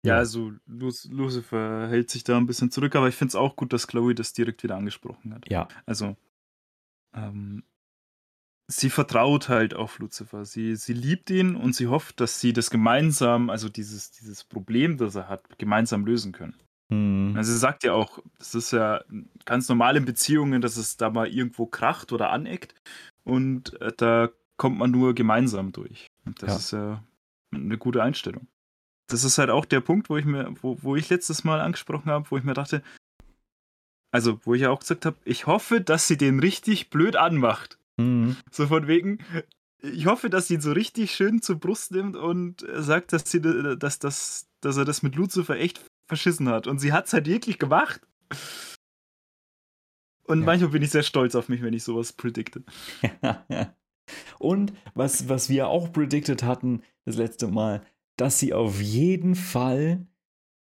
[0.05, 3.55] Ja, also Luc- Lucifer hält sich da ein bisschen zurück, aber ich finde es auch
[3.55, 5.49] gut, dass Chloe das direkt wieder angesprochen hat.
[5.49, 5.67] Ja.
[5.85, 6.17] Also,
[7.15, 7.63] ähm,
[8.67, 10.45] sie vertraut halt auf Lucifer.
[10.45, 14.97] Sie, sie liebt ihn und sie hofft, dass sie das gemeinsam, also dieses, dieses Problem,
[14.97, 16.55] das er hat, gemeinsam lösen können.
[16.91, 17.33] Hm.
[17.35, 19.03] Also sie sagt ja auch, das ist ja
[19.45, 22.75] ganz normal in Beziehungen, dass es da mal irgendwo kracht oder aneckt
[23.23, 26.07] und äh, da kommt man nur gemeinsam durch.
[26.25, 26.55] Und das Ja.
[26.57, 27.03] ist ja
[27.53, 28.47] eine gute Einstellung.
[29.07, 32.09] Das ist halt auch der Punkt, wo ich mir, wo, wo ich letztes Mal angesprochen
[32.09, 32.81] habe, wo ich mir dachte,
[34.13, 37.79] also wo ich ja auch gesagt habe, ich hoffe, dass sie den richtig blöd anmacht.
[37.99, 38.37] Hm.
[38.51, 39.17] So von wegen,
[39.81, 43.41] ich hoffe, dass sie ihn so richtig schön zur Brust nimmt und sagt, dass, sie,
[43.41, 46.67] dass, dass, dass er das mit Lucifer echt verschissen hat.
[46.67, 48.01] Und sie hat es halt wirklich gemacht.
[50.25, 50.45] Und Ja.
[50.45, 52.63] manchmal bin ich sehr stolz auf mich, wenn ich sowas predikte.
[54.39, 57.81] Und was, was wir auch predicted hatten das letzte Mal,
[58.17, 60.05] dass sie auf jeden Fall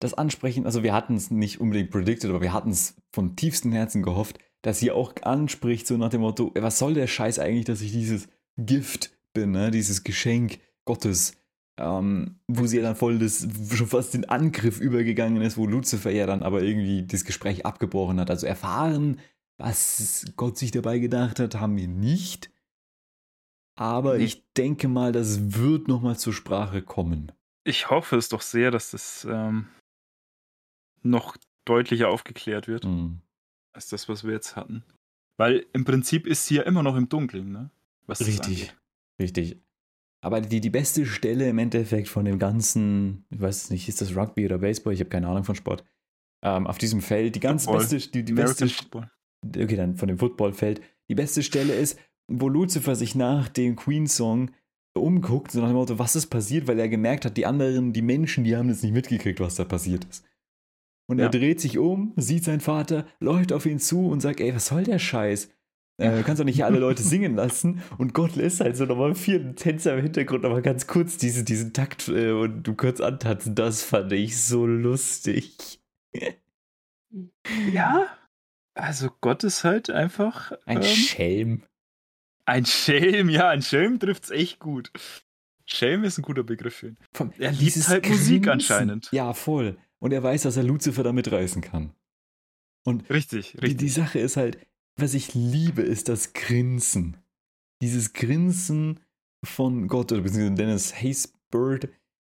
[0.00, 3.72] das ansprechen, also wir hatten es nicht unbedingt predicted, aber wir hatten es von tiefstem
[3.72, 7.38] Herzen gehofft, dass sie auch anspricht, so nach dem Motto, "Ey, was soll der Scheiß
[7.38, 9.70] eigentlich, dass ich dieses Gift bin, ne?
[9.70, 11.34] dieses Geschenk Gottes,
[11.78, 16.10] ähm, wo sie ja dann voll das, schon fast den Angriff übergegangen ist, wo Lucifer
[16.10, 18.28] ja dann aber irgendwie das Gespräch abgebrochen hat.
[18.30, 19.20] Also erfahren,
[19.58, 22.50] was Gott sich dabei gedacht hat, haben wir nicht.
[23.76, 24.24] Aber Nee.
[24.24, 27.32] ich denke mal, das wird nochmal zur Sprache kommen.
[27.64, 29.68] Ich hoffe es doch sehr, dass das ähm,
[31.02, 31.36] noch
[31.66, 33.20] deutlicher aufgeklärt wird, Mhm.
[33.72, 34.82] als das, was wir jetzt hatten.
[35.38, 37.70] Weil im Prinzip ist sie ja immer noch im Dunkeln, ne?
[38.06, 38.74] Was Richtig,
[39.20, 39.58] richtig.
[40.22, 44.14] Aber die, die beste Stelle im Endeffekt von dem ganzen, ich weiß nicht, ist das
[44.14, 44.92] Rugby oder Baseball?
[44.92, 45.84] Ich habe keine Ahnung von Sport.
[46.42, 47.86] Ähm, auf diesem Feld, die ganz Football.
[47.88, 49.10] beste, die, die beste, Football.
[49.46, 50.82] okay, dann von dem Footballfeld.
[51.08, 51.98] Die beste Stelle ist,
[52.30, 54.50] wo Lucifer sich nach dem Queen-Song
[54.94, 58.02] umguckt, so nach dem Motto, was ist passiert, weil er gemerkt hat, die anderen, die
[58.02, 60.24] Menschen, die haben das nicht mitgekriegt, was da passiert ist.
[61.10, 61.30] Und er Ja.
[61.30, 64.84] dreht sich um, sieht seinen Vater, läuft auf ihn zu und sagt, ey, was soll
[64.84, 65.50] der Scheiß?
[65.98, 67.82] Äh, du kannst doch nicht hier alle Leute singen lassen.
[67.98, 71.72] Und Gott lässt halt so nochmal vier Tänzer im Hintergrund, aber ganz kurz diese, diesen
[71.72, 73.54] Takt äh, und du kurz antanzen.
[73.54, 75.80] Das fand ich so lustig.
[77.72, 78.06] Ja?
[78.74, 81.62] Also Gott ist halt einfach Ein ähm, Schelm.
[82.44, 83.28] ein Schelm.
[83.28, 84.92] Ja, ein Schelm trifft's echt gut.
[85.66, 86.96] Schelm ist ein guter Begriff für ihn.
[87.12, 89.08] Vom- Er liebt dieses halt Musik anscheinend.
[89.12, 89.76] Ja, voll.
[90.00, 91.92] Und er weiß, dass er Lucifer da mitreißen kann.
[92.84, 93.78] Und Richtig, die, richtig.
[93.78, 94.58] die Sache ist halt,
[94.96, 97.16] was ich liebe, ist das Grinsen.
[97.82, 99.00] Dieses Grinsen
[99.44, 101.88] von Gott oder beziehungsweise Dennis Haysbird,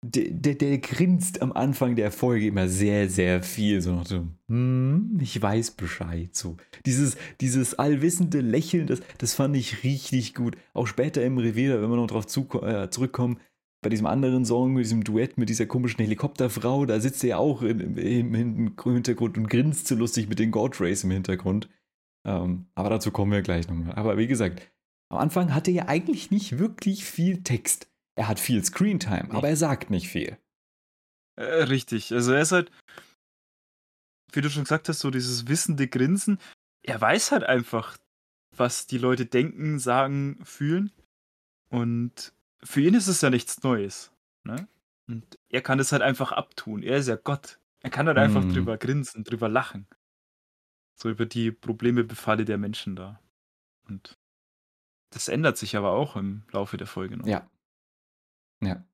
[0.05, 3.81] der, der, der grinst am Anfang der Folge immer sehr, sehr viel.
[3.81, 6.35] So nach dem, hm, ich weiß Bescheid.
[6.35, 6.57] So.
[6.85, 10.57] Dieses, dieses allwissende Lächeln, das, das fand ich richtig gut.
[10.75, 13.41] Auch später im Revier, wenn wir noch drauf zuko- äh, zurückkommen,
[13.87, 17.37] bei diesem anderen Song, mit diesem Duett mit dieser komischen Helikopterfrau, da sitzt er ja
[17.37, 21.69] auch in, im, im Hintergrund und grinst so lustig mit den God Rays im Hintergrund.
[22.27, 23.95] Ähm, aber dazu kommen wir gleich nochmal.
[23.95, 24.73] Aber wie gesagt,
[25.09, 27.89] am Anfang hat er ja eigentlich nicht wirklich viel Text.
[28.17, 30.37] Er hat viel Screentime, aber er sagt nicht viel.
[31.37, 32.13] Äh, richtig.
[32.13, 32.73] Also er ist halt,
[34.33, 36.41] wie du schon gesagt hast, so dieses wissende Grinsen.
[36.83, 37.97] Er weiß halt einfach,
[38.57, 40.91] was die Leute denken, sagen, fühlen.
[41.71, 42.33] Und
[42.67, 44.13] für ihn ist es ja nichts Neues.
[44.45, 44.69] Ne?
[45.09, 46.83] Und er kann es halt einfach abtun.
[46.83, 47.61] Er ist ja Gott.
[47.81, 48.53] Er kann halt einfach Mhm.
[48.53, 49.87] drüber grinsen, drüber lachen.
[50.99, 53.21] So über die Probleme, Befalle der Menschen da.
[53.87, 54.19] Und
[55.11, 57.27] das ändert sich aber auch im Laufe der Folge noch.
[57.27, 57.49] Ja.
[58.63, 58.85] Ja.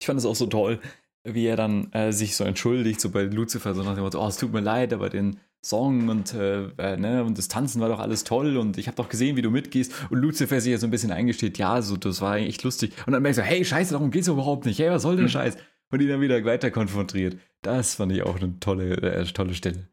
[0.00, 0.80] Ich fand es auch so toll,
[1.24, 4.28] wie er dann äh, sich so entschuldigt, so bei Lucifer, so nach dem Motto, oh,
[4.28, 7.88] es tut mir leid, aber den Song und, äh, äh, ne, und das Tanzen war
[7.88, 9.92] doch alles toll und ich habe doch gesehen, wie du mitgehst.
[10.10, 12.92] Und Lucifer sich ja so ein bisschen eingesteht, ja, so, das war echt lustig.
[13.06, 14.78] Und dann merkst du, hey, scheiße, darum geht's überhaupt nicht.
[14.80, 15.30] Hey, was soll der Mhm.
[15.30, 15.56] Scheiß?
[15.90, 17.36] Und ihn dann wieder weiter konfrontiert.
[17.60, 19.86] Das fand ich auch eine tolle, äh, tolle Stelle.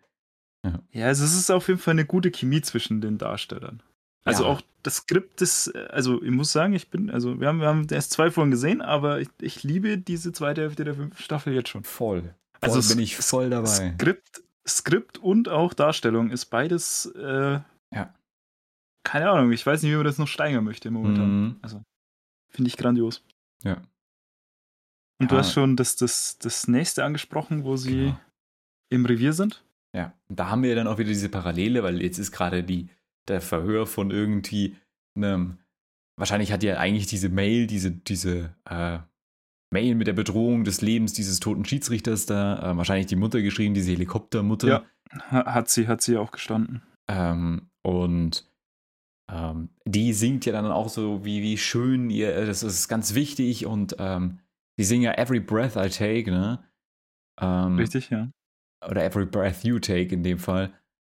[0.91, 3.82] Ja, also es ist auf jeden Fall eine gute Chemie zwischen den Darstellern.
[4.25, 4.49] Also Ja.
[4.49, 7.67] auch das Skript ist, äh, also ich muss sagen, ich bin, also wir haben, wir
[7.67, 11.53] haben erst zwei Folgen gesehen, aber ich, ich liebe diese zweite Hälfte der fünften Staffel
[11.53, 11.84] jetzt schon.
[11.84, 12.21] Voll.
[12.21, 13.93] Voll Also bin ich voll dabei.
[13.93, 17.60] Skript, Skript und auch Darstellung ist beides, äh,
[17.93, 18.13] Ja.
[19.04, 21.41] keine Ahnung, ich weiß nicht, wie man das noch steigern möchte momentan.
[21.43, 21.56] Mhm.
[21.62, 21.82] Also,
[22.50, 23.24] finde ich grandios.
[23.63, 23.82] Ja.
[25.19, 25.39] Und du Ja.
[25.41, 28.19] hast schon das, das, das nächste angesprochen, wo sie Genau.
[28.89, 29.63] im Revier sind.
[29.93, 32.89] Ja, und da haben wir dann auch wieder diese Parallele, weil jetzt ist gerade die,
[33.28, 34.78] der Verhör von irgendwie
[35.15, 35.58] einem,
[36.15, 39.00] wahrscheinlich hat ja eigentlich diese Mail, diese, diese äh,
[39.71, 43.73] Mail mit der Bedrohung des Lebens dieses toten Schiedsrichters da, äh, wahrscheinlich die Mutter geschrieben,
[43.73, 44.67] diese Helikoptermutter.
[44.67, 44.84] Ja.
[45.32, 46.82] Ha- Hat sie, hat sie auch gestanden.
[47.10, 48.49] Ähm, und
[49.32, 53.13] ähm, die singt ja dann auch so, wie, wie schön ihr, äh, das ist ganz
[53.15, 54.39] wichtig und ähm,
[54.79, 56.63] die singen ja Every Breath I Take, ne?
[57.41, 58.29] Ähm, Richtig, ja.
[58.88, 60.73] oder Every Breath You Take in dem Fall.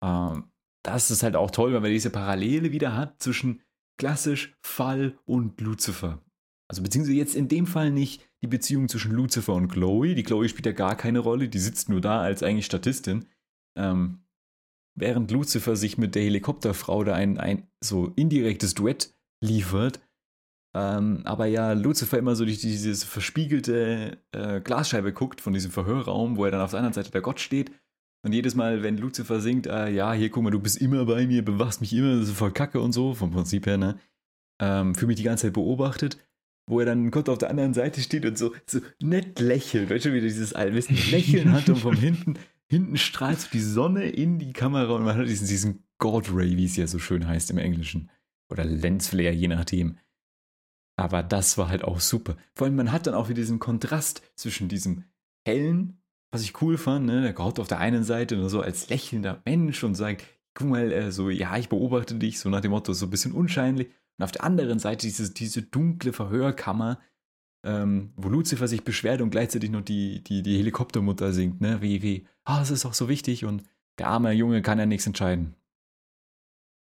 [0.04, 0.50] Ähm,
[0.84, 3.62] das ist halt auch toll, weil man diese Parallele wieder hat zwischen
[4.00, 6.22] klassisch Fall und Lucifer.
[6.70, 10.14] Also beziehungsweise jetzt in dem Fall nicht die Beziehung zwischen Lucifer und Chloe.
[10.14, 13.26] Die Chloe spielt ja gar keine Rolle, die sitzt nur da als eigentlich Statistin.
[13.78, 14.20] Ähm,
[14.96, 20.00] während Lucifer sich mit der Helikopterfrau da ein, ein so indirektes Duett liefert.
[20.76, 26.38] Ähm, aber ja, Lucifer immer so durch diese verspiegelte äh, Glasscheibe guckt von diesem Verhörraum,
[26.38, 27.72] wo er dann auf der anderen Seite der Gott steht.
[28.24, 31.26] Und jedes Mal, wenn Lucifer singt, äh, ja, hier guck mal, du bist immer bei
[31.26, 33.98] mir, bewachst mich immer, das ist voll Kacke und so, vom Prinzip her, ne?
[34.62, 36.18] Ähm, für mich die ganze Zeit beobachtet,
[36.70, 40.06] wo er dann Gott auf der anderen Seite steht und so, so nett lächelt, weißt
[40.06, 42.36] du, wie er dieses allwissende Lächeln hat und von hinten,
[42.68, 46.56] hinten strahlt so die Sonne in die Kamera und man hat diesen, diesen God Ray,
[46.58, 48.10] wie es ja so schön heißt im Englischen.
[48.52, 49.98] Oder Lensflare, je nachdem.
[50.96, 52.38] Aber das war halt auch super.
[52.56, 55.06] Vor allem, man hat dann auch wieder diesen Kontrast zwischen diesem
[55.46, 56.02] hellen,
[56.32, 57.22] was ich cool fand, ne?
[57.22, 60.92] der Gott auf der einen Seite nur so als lächelnder Mensch und sagt, guck mal,
[60.92, 63.90] äh, so, ja, ich beobachte dich, so nach dem Motto, so ein bisschen unscheinlich.
[64.20, 67.00] Und auf der anderen Seite diese, diese dunkle Verhörkammer,
[67.66, 71.82] ähm, wo Lucifer sich beschwert und gleichzeitig noch die, die, die Helikoptermutter singt, ne?
[71.82, 73.64] Wie, wie, ah, das ist auch so wichtig und
[73.98, 75.56] der arme Junge kann ja nichts entscheiden.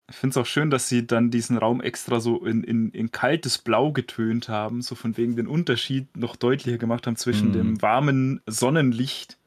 [0.08, 3.12] Ich finde es auch schön, dass sie dann diesen Raum extra so in, in, in
[3.12, 7.54] kaltes Blau getönt haben, so von wegen den Unterschied noch deutlicher gemacht haben zwischen Mhm.
[7.54, 9.40] dem warmen Sonnenlicht,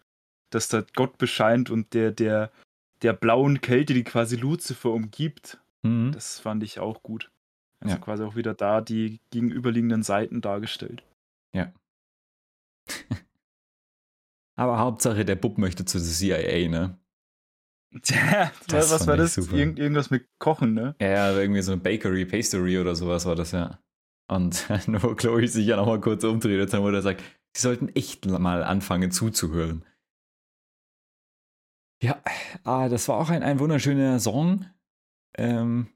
[0.51, 2.51] das da Gott bescheint, und der, der,
[3.03, 5.59] der blauen Kälte, die quasi Lucifer umgibt.
[5.83, 6.11] Mhm.
[6.13, 7.31] Das fand ich auch gut.
[7.81, 8.01] Also Ja.
[8.01, 11.03] quasi auch wieder da die gegenüberliegenden Seiten dargestellt.
[14.57, 16.99] Aber Hauptsache, der Bub möchte zu der CIA, ne?
[18.03, 19.35] Tja, Das was war ich das?
[19.35, 19.55] super.
[19.57, 20.95] Irgend, irgendwas mit Kochen, ne?
[21.01, 23.79] Ja, ja, irgendwie so eine Bakery, Pastry oder sowas war das ja.
[24.31, 27.23] Und nur Chloe sich ja nochmal kurz umdreht und dann er sagt,
[27.55, 29.85] sie sollten echt mal anfangen zuzuhören.
[32.03, 32.23] Ja,
[32.65, 34.67] ah, das war auch ein, ein wunderschöner Song.
[35.37, 35.89] Ähm,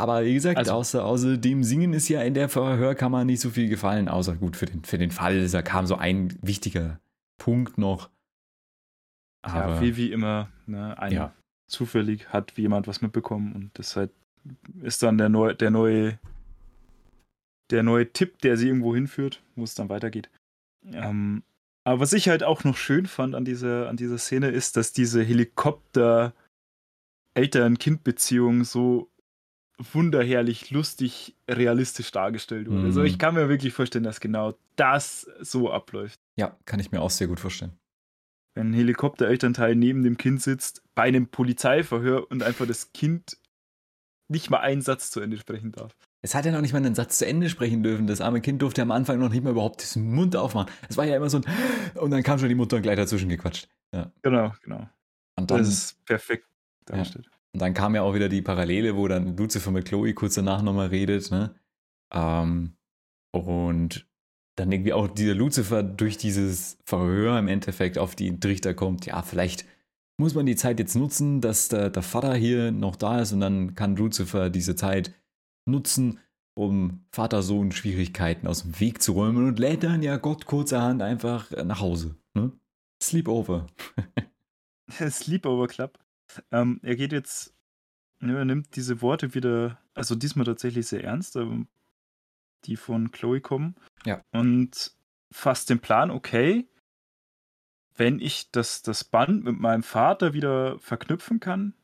[0.00, 3.50] aber wie gesagt, Also- außer, außer dem Singen ist ja in der Verhörkammer nicht so
[3.50, 5.48] viel gefallen, außer gut für den, für den Fall.
[5.48, 7.00] Da kam so ein wichtiger
[7.38, 8.10] Punkt noch.
[9.42, 11.34] Aber ja, wie, wie immer, ne, ein Ja.
[11.66, 14.10] zufällig hat jemand was mitbekommen und das halt
[14.82, 16.18] ist dann der neue, der neue,
[17.70, 20.28] der neue Tipp, der sie irgendwo hinführt, wo es dann weitergeht.
[20.84, 21.42] Ähm,
[21.84, 24.92] aber was ich halt auch noch schön fand an dieser, an dieser Szene ist, dass
[24.92, 26.34] diese Helikopter
[27.34, 29.08] Eltern-Kind-Beziehung so
[29.92, 32.80] wunderherrlich, lustig, realistisch dargestellt wurde.
[32.80, 32.86] Mhm.
[32.86, 36.20] Also ich kann mir wirklich vorstellen, dass genau das so abläuft.
[36.36, 37.72] ja, kann ich mir auch sehr gut vorstellen.
[38.54, 43.38] wenn ein Helikopterelternteil neben dem Kind sitzt, bei einem Polizeiverhör und einfach das Kind
[44.28, 45.96] nicht mal einen Satz zu Ende sprechen darf.
[46.22, 48.06] Es hat ja noch nicht mal einen Satz zu Ende sprechen dürfen.
[48.06, 50.70] Das arme Kind durfte am Anfang noch nicht mal überhaupt den Mund aufmachen.
[50.88, 51.44] Es war ja immer so ein
[51.94, 53.68] und dann kam schon die Mutter gleich dazwischen gequatscht.
[53.94, 54.12] Ja.
[54.22, 54.88] Genau, genau.
[55.36, 56.46] Und dann, das ist perfekt
[56.84, 57.28] dargestellt.
[57.52, 60.62] Und dann kam ja auch wieder die Parallele, wo dann Lucifer mit Chloe kurz danach
[60.62, 61.54] nochmal redet, ne?
[62.12, 62.76] Ähm,
[63.32, 64.06] und
[64.56, 69.22] dann irgendwie auch dieser Lucifer durch dieses Verhör im Endeffekt auf die Trichter kommt, ja,
[69.22, 69.64] vielleicht
[70.18, 73.40] muss man die Zeit jetzt nutzen, dass der, der Vater hier noch da ist und
[73.40, 75.14] dann kann Lucifer diese Zeit
[75.66, 76.18] nutzen,
[76.54, 81.80] um Vater-Sohn-Schwierigkeiten aus dem Weg zu räumen und lädt dann ja Gott kurzerhand einfach nach
[81.80, 82.16] Hause.
[82.34, 82.52] Ne?
[83.02, 83.66] Sleepover.
[85.10, 85.98] Sleepover Club.
[86.50, 87.54] Ähm, er geht jetzt,
[88.20, 91.68] ne, er nimmt diese Worte wieder, also diesmal tatsächlich sehr ernst, ähm,
[92.64, 93.76] die von Chloe kommen.
[94.04, 94.22] Ja.
[94.32, 94.94] Und
[95.30, 96.68] fasst den Plan, okay,
[97.96, 101.74] wenn ich das, das Band mit meinem Vater wieder verknüpfen kann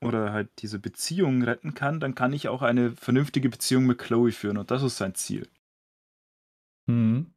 [0.00, 4.32] oder halt diese Beziehung retten kann, dann kann ich auch eine vernünftige Beziehung mit Chloe
[4.32, 5.48] führen und das ist sein Ziel.
[6.86, 7.32] Mhm.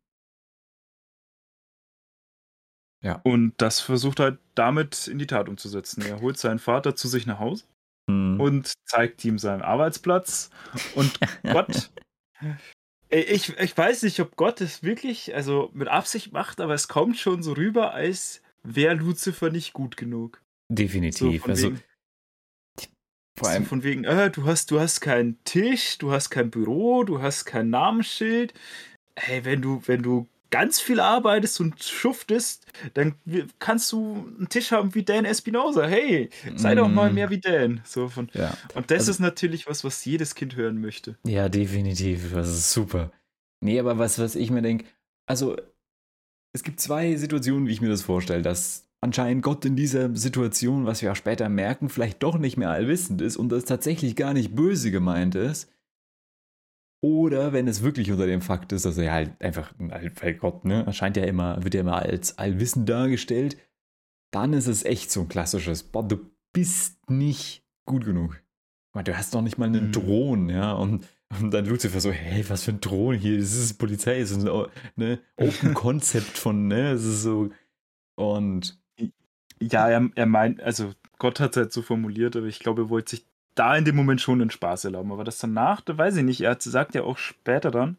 [3.04, 3.20] Ja.
[3.24, 6.02] Und das versucht er halt damit in die Tat umzusetzen.
[6.04, 7.66] Er holt seinen Vater zu sich nach Hause
[8.08, 8.40] Mhm.
[8.40, 10.50] und zeigt ihm seinen Arbeitsplatz.
[10.96, 11.12] Und
[11.44, 11.92] Gott,
[13.10, 17.18] ich, ich weiß nicht, ob Gott es wirklich, also mit Absicht macht, aber es kommt
[17.18, 20.42] schon so rüber, als wäre Lucifer nicht gut genug.
[20.70, 21.42] So Definitiv.
[21.42, 21.82] von also, wegen,
[23.38, 26.52] vor so allem, von wegen äh, du, hast, du hast keinen Tisch, du hast kein
[26.52, 28.54] Büro, du hast kein Namensschild.
[29.16, 33.16] Hey, wenn du, wenn du ganz viel arbeitest und schuftest, dann
[33.58, 35.88] kannst du einen Tisch haben wie Dan Espinosa.
[35.88, 37.16] Hey, sei doch mal Mm.
[37.16, 37.82] mehr wie Dan.
[37.86, 38.56] So von, ja.
[38.76, 41.18] und das Also- ist natürlich was, was jedes Kind hören möchte.
[41.26, 42.34] Ja, definitiv.
[42.34, 43.12] Das ist super.
[43.62, 44.86] Nee, aber was, was ich mir denke,
[45.26, 45.56] also
[46.54, 50.86] es gibt zwei Situationen, wie ich mir das vorstelle, dass anscheinend Gott in dieser Situation,
[50.86, 54.34] was wir auch später merken, vielleicht doch nicht mehr allwissend ist und das tatsächlich gar
[54.34, 55.70] nicht böse gemeint ist.
[57.04, 60.86] Oder wenn es wirklich unter dem Fakt ist, dass er halt einfach, weil Gott, ne,
[60.86, 63.58] erscheint ja immer, wird ja immer als allwissend dargestellt,
[64.32, 66.18] dann ist es echt so ein klassisches, boah, du
[66.54, 68.42] bist nicht gut genug.
[69.04, 69.92] Du hast doch nicht mal einen Mhm.
[69.92, 71.06] Drohnen, ja, und,
[71.42, 74.48] und dann Lucifer so, hey, was für ein Drohnen hier, das ist Polizei, das ist
[74.48, 77.50] ein ne, Open Concept von, ne, es ist so,
[78.16, 78.80] und
[79.62, 82.90] Ja, er, er meint, also Gott hat es halt so formuliert, aber ich glaube, er
[82.90, 85.12] wollte sich da in dem Moment schon den Spaß erlauben.
[85.12, 87.98] Aber das danach, da weiß ich nicht, er hat, sagt ja auch später dann,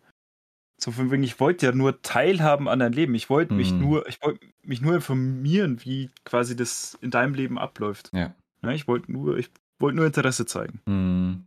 [0.81, 3.15] so von wegen, ich wollte ja nur teilhaben an deinem Leben.
[3.15, 3.79] Ich wollte mich Hm.
[3.81, 8.11] nur, ich wollte mich nur informieren, wie quasi das in deinem Leben abläuft.
[8.13, 8.35] Ja.
[8.63, 10.81] Ja, ich wollte nur, ich wollte nur Interesse zeigen.
[10.87, 11.45] hm,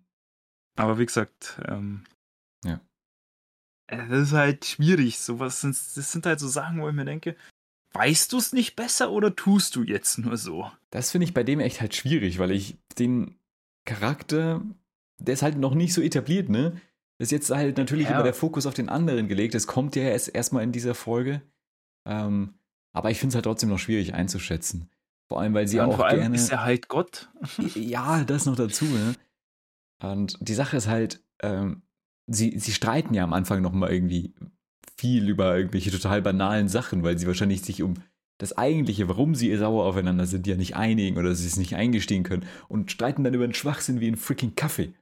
[0.78, 2.04] Aber wie gesagt, ähm,
[2.64, 2.80] Ja.
[3.88, 5.20] äh, Das ist halt schwierig.
[5.20, 7.36] Sowas sind, das sind halt so Sachen, wo ich mir denke,
[7.94, 10.72] weißt du es nicht besser oder tust du jetzt nur so?
[10.92, 13.37] das finde ich bei dem echt halt schwierig, weil ich den
[13.88, 14.62] Charakter,
[15.18, 16.80] der ist halt noch nicht so etabliert, ne?
[17.20, 18.14] Ist jetzt halt natürlich Ja.
[18.14, 19.56] immer der Fokus auf den anderen gelegt.
[19.56, 21.42] Es kommt ja erst erstmal in dieser Folge.
[22.06, 22.54] Ähm,
[22.94, 24.90] aber ich finde es halt trotzdem noch schwierig einzuschätzen.
[25.30, 26.36] Vor allem, weil sie Ja, auch vor allem gerne.
[26.36, 27.30] ist er halt Gott.
[27.76, 29.16] Ja, das noch dazu, ne?
[30.04, 31.82] Und die Sache ist halt, ähm,
[32.28, 34.34] sie, sie streiten ja am Anfang noch mal irgendwie
[34.96, 37.96] viel über irgendwelche total banalen Sachen, weil sie wahrscheinlich sich um
[38.40, 42.24] das eigentliche, warum sie sauer aufeinander sind, ja nicht einigen oder sie es nicht eingestehen
[42.24, 44.94] können und streiten dann über einen Schwachsinn wie einen freaking Kaffee.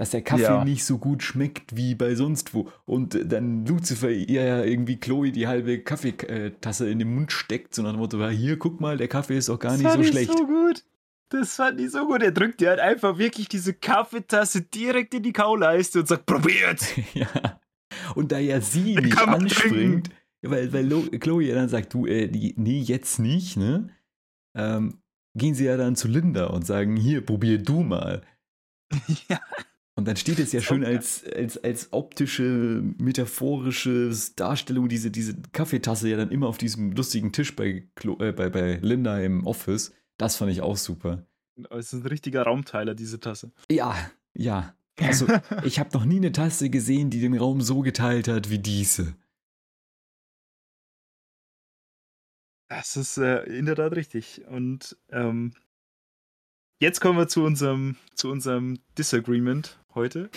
[0.00, 0.64] Dass der Kaffee Ja.
[0.64, 2.70] nicht so gut schmeckt wie bei sonst wo.
[2.84, 7.82] Und dann Lucifer ihr ja irgendwie Chloe die halbe Kaffeetasse in den Mund steckt, so
[7.82, 10.04] nach dem Motto, "Ja, hier, guck mal, der Kaffee ist doch gar das nicht fand
[10.04, 10.38] so schlecht.
[10.38, 10.84] so gut.
[11.30, 12.22] Das fand ich so gut.
[12.22, 16.80] Er drückt dir halt einfach wirklich diese Kaffeetasse direkt in die Kauleiste und sagt, probiert.
[17.14, 17.60] Ja.
[18.14, 20.10] Und da ja sie nicht anspringt,
[20.42, 23.90] weil, weil Lo Chloe ja dann sagt, du, äh, die, nee, jetzt nicht, ne?
[24.56, 25.00] Ähm,
[25.34, 28.22] gehen sie ja dann zu Linda und sagen, hier, probier du mal.
[29.28, 29.40] ja.
[29.94, 36.08] Und dann steht es ja schön als, als, als optische, metaphorische Darstellung, diese, diese Kaffeetasse
[36.08, 39.92] ja dann immer auf diesem lustigen Tisch bei, Chlo äh, bei, bei Linda im Office.
[40.16, 41.26] Das fand ich auch super.
[41.70, 43.50] Es ist ein richtiger Raumteiler, diese Tasse.
[43.70, 43.96] Ja,
[44.34, 44.72] ja.
[45.00, 45.26] Also,
[45.64, 49.16] ich habe noch nie eine Tasse gesehen, die den Raum so geteilt hat wie diese.
[52.68, 54.42] Das ist äh, in der Tat richtig.
[54.46, 55.54] Und ähm,
[56.80, 60.30] jetzt kommen wir zu unserem, zu unserem Disagreement heute.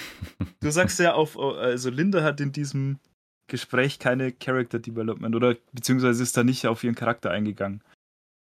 [0.62, 3.00] Du sagst ja auf, also Linda hat in diesem
[3.48, 7.84] Gespräch keine Character Development oder beziehungsweise ist da nicht auf ihren Charakter eingegangen.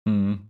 [0.06, 0.50] Mhm.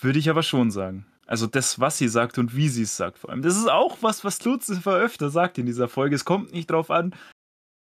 [0.00, 1.06] Würde ich aber schon sagen.
[1.26, 3.42] Also das, was sie sagt und wie sie es sagt vor allem.
[3.42, 6.16] Das ist auch was, was Lucifer öfter sagt in dieser Folge.
[6.16, 7.14] Es kommt nicht drauf an,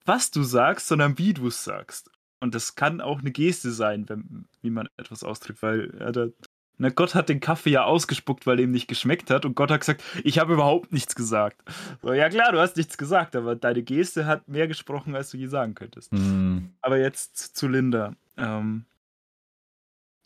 [0.06, 2.12] was du sagst, sondern wie du es sagst.
[2.44, 6.34] Und das kann auch eine Geste sein, wenn, wie man etwas ausdrückt, weil ja, der,
[6.78, 9.72] na, Gott hat den Kaffee ja ausgespuckt, weil er ihm nicht geschmeckt hat und Gott
[9.72, 11.62] hat gesagt, ich habe überhaupt nichts gesagt.
[12.02, 15.38] So, ja klar, du hast nichts gesagt, aber deine Geste hat mehr gesprochen, als du
[15.38, 16.12] je sagen könntest.
[16.12, 16.74] Mhm.
[16.82, 18.14] Aber jetzt zu Linda.
[18.36, 18.84] Ähm,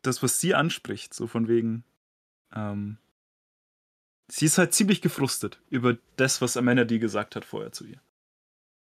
[0.02, 1.84] das, was sie anspricht, so von wegen,
[2.56, 2.98] ähm,
[4.28, 8.02] sie ist halt ziemlich gefrustet über das, was Amanda die gesagt hat vorher zu ihr.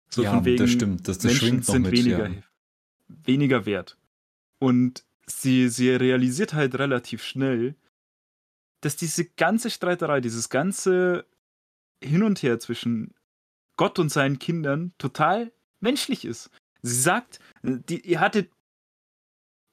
[0.10, 1.08] So ja, von wegen, das stimmt.
[1.08, 2.44] Das, das Menschen sind mit, weniger, ja.
[3.24, 3.98] Weniger wert.
[4.60, 7.76] Und sie, sie realisiert halt relativ schnell,
[8.82, 11.26] dass diese ganze Streiterei, dieses ganze
[12.04, 13.14] Hin und Her zwischen
[13.78, 16.50] Gott und seinen Kindern total menschlich ist.
[16.82, 18.52] Sie sagt, die, ihr hattet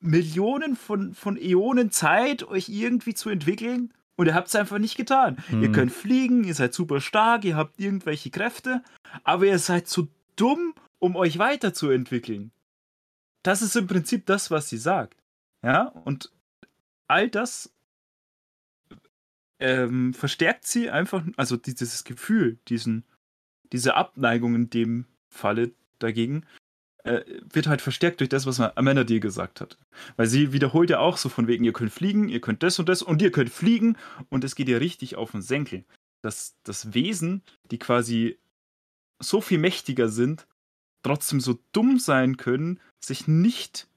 [0.01, 4.97] Millionen von, von Äonen Zeit, euch irgendwie zu entwickeln und ihr habt es einfach nicht
[4.97, 5.37] getan.
[5.49, 5.63] Hm.
[5.63, 8.83] Ihr könnt fliegen, ihr seid super stark, ihr habt irgendwelche Kräfte,
[9.25, 12.53] aber ihr seid zu dumm, um euch weiterzuentwickeln.
[13.43, 15.17] Das ist im Prinzip das, was sie sagt.
[15.63, 16.33] Ja, und
[17.07, 17.73] all das
[19.59, 23.05] ähm, verstärkt sie einfach, also dieses Gefühl, diesen,
[23.73, 26.47] diese Abneigung in dem Falle dagegen,
[27.05, 27.23] äh,
[27.53, 29.79] wird halt verstärkt durch das, was Amanda dir gesagt hat.
[30.17, 32.89] Weil sie wiederholt ja auch so von wegen, ihr könnt fliegen, ihr könnt das und
[32.89, 33.97] das und ihr könnt fliegen
[34.29, 35.85] und es geht ihr richtig auf den Senkel.
[36.23, 38.39] Dass das Wesen, die quasi
[39.19, 40.47] so viel mächtiger sind,
[41.03, 43.89] trotzdem so dumm sein können, sich nicht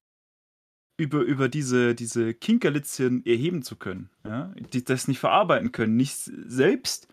[0.97, 4.10] über, über diese, diese Kinkerlitzchen erheben zu können.
[4.24, 4.54] Ja?
[4.74, 7.08] Die das nicht verarbeiten können, nicht selbst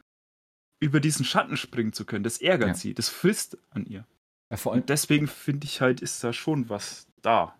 [0.80, 2.24] über diesen Schatten springen zu können.
[2.24, 2.74] Das ärgert ja.
[2.74, 4.06] sie, das frisst an ihr.
[4.50, 7.54] Ja, vor allem, Und deswegen finde ich halt, ist da schon was da.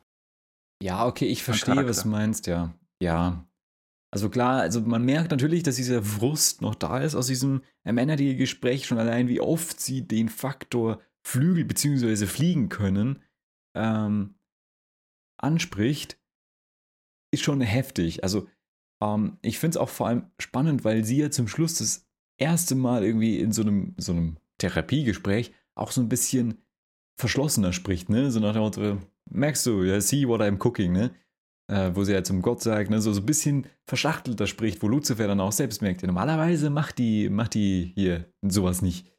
[0.83, 2.75] Ja, okay, ich verstehe, was du meinst, ja.
[3.03, 3.47] Ja.
[4.11, 8.87] Also klar, also man merkt natürlich, dass dieser Frust noch da ist aus diesem Männergespräch,
[8.87, 12.27] schon allein, wie oft sie den Faktor Flügel bzw.
[12.27, 13.23] fliegen können
[13.75, 14.35] ähm,
[15.39, 16.19] anspricht,
[17.33, 18.23] ist schon heftig.
[18.25, 18.49] Also
[19.03, 22.07] ähm, ich finde es auch vor allem spannend, weil sie ja zum Schluss das
[22.39, 26.63] erste Mal irgendwie in so einem, so einem Therapiegespräch auch so ein bisschen
[27.19, 28.31] verschlossener spricht, ne?
[28.31, 28.99] So nach dem Motto,
[29.31, 31.13] merkst du, ja, see what I'm cooking, ne?
[31.71, 33.01] Äh, wo sie ja zum Gott sagt, ne?
[33.01, 36.99] So, so ein bisschen verschachtelter spricht, wo Lucifer dann auch selbst merkt, ja, normalerweise macht
[36.99, 39.10] die, macht die hier sowas nicht.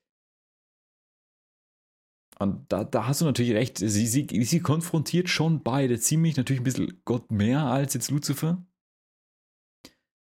[2.41, 6.61] Und da, da hast du natürlich recht, sie, sie, sie konfrontiert schon beide ziemlich, natürlich
[6.61, 8.65] ein bisschen Gott mehr als jetzt Lucifer.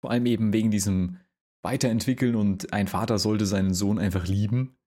[0.00, 1.18] Vor allem eben wegen diesem
[1.62, 4.78] Weiterentwickeln und ein Vater sollte seinen Sohn einfach lieben.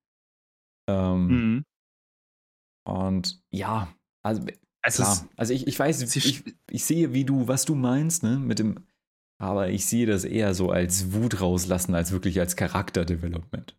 [0.89, 1.65] Ähm, mhm.
[2.88, 4.47] Und ja, also,
[4.82, 5.30] also klar.
[5.38, 8.88] Also ich, ich weiß, ich, ich sehe, wie du, was du meinst, ne, mit dem,
[9.38, 13.77] aber ich sehe das eher so als Wut rauslassen, als wirklich als Charakterdevelopment.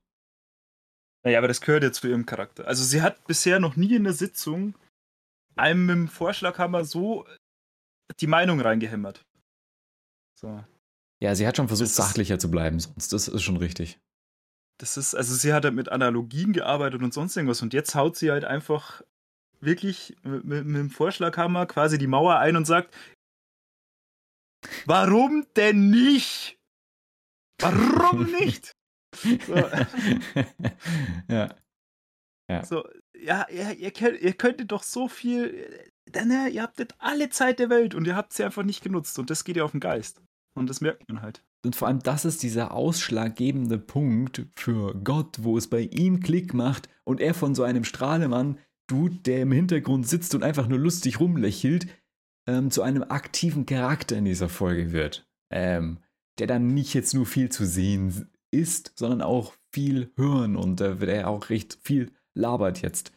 [1.22, 2.66] Naja, aber das gehört ja zu ihrem Charakter.
[2.66, 4.74] Also sie hat bisher noch nie in der Sitzung
[5.56, 7.26] einem mit dem Vorschlaghammer so
[8.20, 9.24] die Meinung reingehämmert.
[10.34, 10.64] So.
[11.22, 13.12] Ja, sie hat schon versucht, das sachlicher ist, zu bleiben, sonst.
[13.12, 13.98] Das ist schon richtig.
[14.78, 18.16] Das ist, also sie hat halt mit Analogien gearbeitet und sonst irgendwas und jetzt haut
[18.16, 19.02] sie halt einfach
[19.60, 22.94] wirklich mit, mit, mit dem Vorschlaghammer quasi die Mauer ein und sagt,
[24.86, 26.58] warum denn nicht?
[27.58, 28.72] Warum nicht?
[29.14, 29.54] So.
[31.28, 31.54] ja.
[32.48, 32.64] ja.
[32.64, 32.84] So,
[33.18, 35.68] ja, ihr, ihr, könnt, ihr könntet doch so viel.
[36.08, 39.18] Denn äh, ihr habtet alle Zeit der Welt und ihr habt sie einfach nicht genutzt.
[39.18, 40.20] Und das geht ja auf den Geist.
[40.56, 41.44] Und das merkt man halt.
[41.64, 46.54] Und vor allem, das ist dieser ausschlaggebende Punkt für Gott, wo es bei ihm Klick
[46.54, 48.58] macht und er von so einem Strahlemann,
[48.88, 51.86] Dude, der im Hintergrund sitzt und einfach nur lustig rumlächelt,
[52.48, 55.28] ähm, zu einem aktiven Charakter in dieser Folge wird.
[55.52, 55.98] Ähm,
[56.38, 61.00] der dann nicht jetzt nur viel zu sehen ist, sondern auch viel hören und da
[61.00, 63.12] wird er auch recht viel labert jetzt.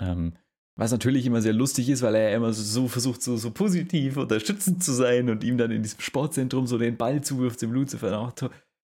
[0.00, 0.34] Ähm,
[0.76, 4.82] was natürlich immer sehr lustig ist, weil er immer so versucht, so, so positiv unterstützend
[4.82, 8.32] zu sein und ihm dann in diesem Sportzentrum so den Ball zuwirft, dem Lucifer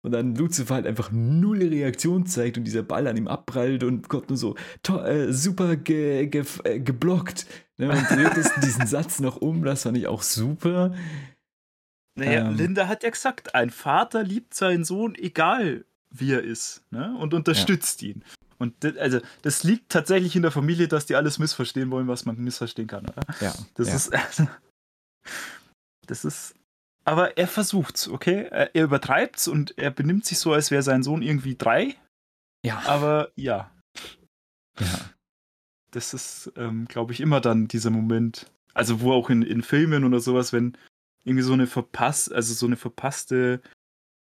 [0.05, 4.07] und dann Lucifer halt einfach null Reaktion zeigt und dieser Ball an ihm abprallt und
[4.07, 4.55] Gott nur so
[5.03, 7.47] äh, super ge, ge, äh, geblockt.
[7.77, 7.89] Ne?
[7.89, 10.93] Und dreht es diesen Satz noch um, das fand ich auch super.
[12.15, 16.83] Naja, ähm, Linda hat ja gesagt, ein Vater liebt seinen Sohn, egal wie er ist,
[16.91, 17.15] ne?
[17.17, 18.09] und unterstützt ja.
[18.09, 18.23] ihn.
[18.57, 22.25] Und das, also, das liegt tatsächlich in der Familie, dass die alles missverstehen wollen, was
[22.25, 23.21] man missverstehen kann, oder?
[23.41, 23.53] Ja.
[23.73, 23.95] Das ja.
[23.95, 24.13] ist.
[24.13, 24.47] Also,
[26.07, 26.55] Das ist.
[27.03, 28.47] Aber er versucht's, okay?
[28.49, 31.95] Er übertreibt's und er benimmt sich so, als wäre sein Sohn irgendwie drei.
[32.63, 32.81] Ja.
[32.85, 33.71] Aber ja.
[34.79, 35.09] Ja.
[35.91, 38.51] Das ist, ähm, glaube ich, immer dann dieser Moment.
[38.73, 40.77] Also, wo auch in, in Filmen oder sowas, wenn
[41.25, 43.61] irgendwie so eine verpasst, also so eine verpasste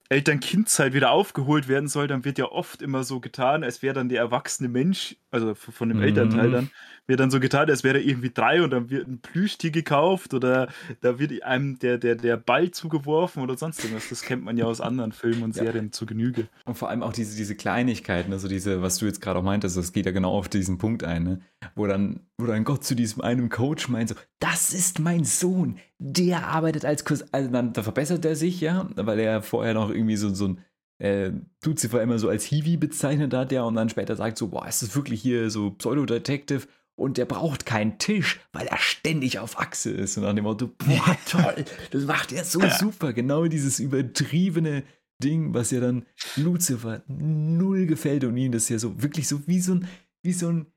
[0.10, 4.10] Eltern-Kind-Zeit wieder aufgeholt werden soll, dann wird ja oft immer so getan, als wäre dann
[4.10, 6.04] der erwachsene Mensch, also von dem Mhm.
[6.04, 6.70] Elternteil dann,
[7.10, 10.34] wird dann so getan, als wäre er irgendwie drei und dann wird ein Plüschtier gekauft
[10.34, 10.70] oder
[11.02, 14.10] da wird einem der, der, der Ball zugeworfen oder sonst irgendwas.
[14.10, 15.64] Das kennt man ja aus anderen Filmen und Ja.
[15.64, 16.48] Serien zu Genüge.
[16.66, 19.76] Und vor allem auch diese, diese Kleinigkeiten, also diese, was du jetzt gerade auch meintest,
[19.76, 21.42] das geht ja genau auf diesen Punkt ein, ne?
[21.76, 25.80] wo, dann, wo dann Gott zu diesem einen Coach meint, so, das ist mein Sohn,
[25.98, 29.90] der arbeitet als Kurs, also dann da verbessert er sich, ja, weil er vorher noch
[29.90, 30.60] irgendwie so, so ein
[31.00, 31.32] äh,
[31.64, 34.84] Lucifer immer so als Hiwi bezeichnet hat, ja, und dann später sagt so, boah, ist
[34.84, 36.68] das wirklich hier so Pseudo-Detective
[37.00, 40.18] und der braucht keinen Tisch, weil er ständig auf Achse ist.
[40.18, 43.14] Und nach dem Motto, boah, toll, das macht er so super.
[43.14, 44.84] Genau dieses übertriebene
[45.22, 49.60] Ding, was ja dann Lucifer null gefällt und ihm das ja so wirklich so wie
[49.60, 49.88] so ein,
[50.24, 50.68] wie so ein,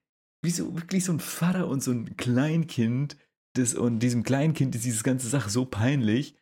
[0.42, 3.16] wie so wirklich so ein Vater und so ein Kleinkind.
[3.54, 6.36] Das, und diesem Kleinkind ist diese ganze Sache so peinlich.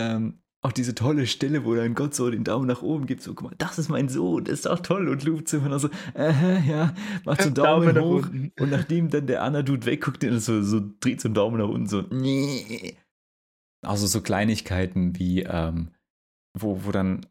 [0.00, 3.34] Ähm, auch diese tolle Stelle, wo dann Gott so den Daumen nach oben gibt, so,
[3.34, 5.08] guck mal, das ist mein Sohn, das ist doch toll.
[5.08, 6.94] Und Lucifer dann so, äh, ja,
[7.24, 8.30] macht so einen Daumen, Daumen nach hoch.
[8.30, 8.52] unten.
[8.60, 11.68] Und nachdem dann der andere Dude wegguckt, der so, so dreht so einen Daumen nach
[11.68, 12.96] unten, so, nee.
[13.82, 15.92] Also so Kleinigkeiten wie, ähm,
[16.52, 17.24] wo, wo dann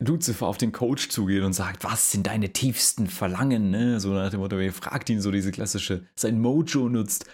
[0.00, 3.98] Lucifer auf den Coach zugeht und sagt, was sind deine tiefsten Verlangen, ne?
[3.98, 7.24] So nach dem Motto, er fragt ihn so diese klassische, sein Mojo nutzt.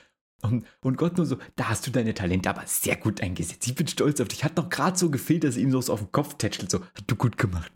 [0.82, 3.66] Und, Gott nur so, da hast du deine Talente aber sehr gut eingesetzt.
[3.66, 4.45] Ich bin stolz auf dich.
[4.45, 6.70] Hat doch gerade so gefehlt, dass ihm so auf den Kopf tätschelt.
[6.70, 7.72] So, hat du gut gemacht.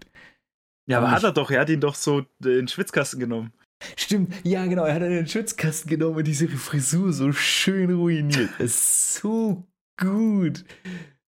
[0.87, 3.53] Ja, aber Aber hat er doch, er hat ihn doch so in den Schwitzkasten genommen.
[3.97, 8.51] Stimmt, ja genau, er hat einen Schützkasten genommen und diese Frisur so schön ruiniert.
[8.59, 9.67] Das ist so
[10.01, 10.65] gut.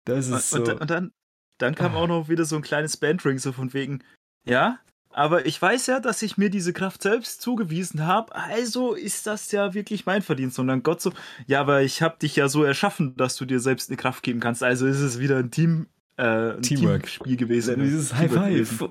[0.05, 0.73] Das ist Und, so.
[0.73, 1.13] und, und dann,
[1.59, 1.99] dann kam Ah.
[1.99, 4.03] auch noch wieder so ein kleines Bandring, so von wegen,
[4.45, 4.81] ja,
[5.13, 9.51] aber ich weiß ja, dass ich mir diese Kraft selbst zugewiesen habe, also ist das
[9.53, 10.59] ja wirklich mein Verdienst.
[10.59, 11.13] Und dann Gott so,
[11.47, 14.41] ja, aber ich habe dich ja so erschaffen, dass du dir selbst eine Kraft geben
[14.41, 14.63] kannst.
[14.63, 17.03] Also ist es wieder ein Team, äh, ein Teamwork.
[17.03, 17.77] Teamspiel gewesen.
[17.77, 18.49] Dann dieses High Five.
[18.49, 18.89] gewesen.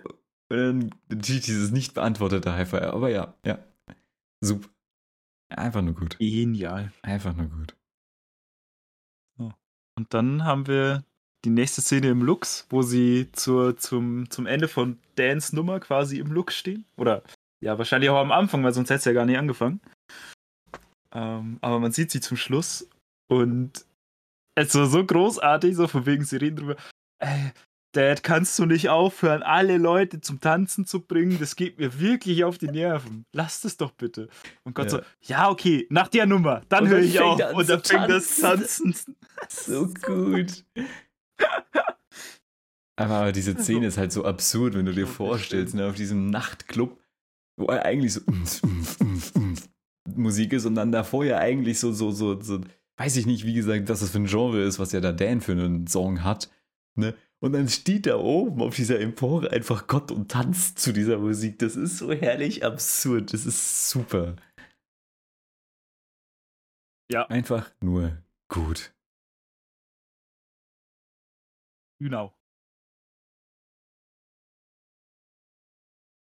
[0.50, 2.94] Und dann natürlich dieses nicht beantwortete High Five.
[2.94, 3.60] Aber ja, ja.
[4.42, 4.68] Super.
[5.50, 6.18] Einfach nur gut.
[6.20, 6.92] Genial.
[7.02, 7.76] Einfach nur gut.
[9.38, 11.04] Und dann haben wir
[11.46, 16.20] die nächste Szene im Lux, wo sie zur, zum, zum Ende von Dans Nummer quasi
[16.20, 16.86] im Lux stehen.
[16.98, 17.24] Oder
[17.62, 19.82] ja, wahrscheinlich auch am Anfang, weil sonst hätte es ja gar nicht angefangen.
[21.12, 22.88] Ähm, aber man sieht sie zum Schluss
[23.30, 23.86] und
[24.56, 26.76] es war so großartig, so von wegen, sie reden drüber.
[27.20, 27.52] Ey,
[27.94, 31.40] Dad, kannst du nicht aufhören, alle Leute zum Tanzen zu bringen?
[31.40, 33.26] Das geht mir wirklich auf die Nerven.
[33.34, 34.30] Lass das doch bitte.
[34.64, 35.00] Und Gott Ja.
[35.00, 37.42] so, ja, okay, nach der Nummer, dann höre ich auf.
[37.54, 38.94] Und dann fängt das tanzen.
[38.94, 39.16] Tanzen.
[39.50, 40.64] So gut.
[42.96, 47.00] Aber, diese Szene ist halt so absurd, wenn du dir vorstellst, ne, auf diesem Nachtclub,
[47.58, 49.70] wo er eigentlich so umf, umf, umf, umf
[50.16, 52.62] Musik ist und dann davor ja eigentlich so, so, so, so,
[52.98, 55.42] weiß ich nicht, wie gesagt, was das für ein Genre ist, was ja da Dan
[55.42, 56.50] für einen Song hat,
[56.96, 57.16] ne?
[57.42, 61.58] Und dann steht da oben auf dieser Empore einfach Gott und tanzt zu dieser Musik.
[61.60, 63.32] Das ist so herrlich absurd.
[63.32, 64.36] Das ist super.
[67.10, 67.26] Ja.
[67.28, 68.18] Einfach nur
[68.50, 68.94] gut.
[72.00, 72.34] Genau.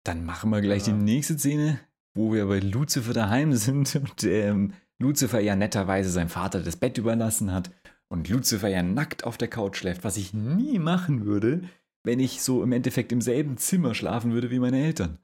[0.05, 0.93] Dann machen wir gleich Ja.
[0.95, 1.81] die nächste Szene,
[2.15, 6.99] wo wir bei Lucifer daheim sind und ähm, Lucifer ja netterweise seinem Vater das Bett
[6.99, 7.71] überlassen hat
[8.09, 11.69] und Lucifer ja nackt auf der Couch schläft, was ich nie machen würde,
[12.05, 15.19] wenn ich so im Endeffekt im selben Zimmer schlafen würde wie meine Eltern.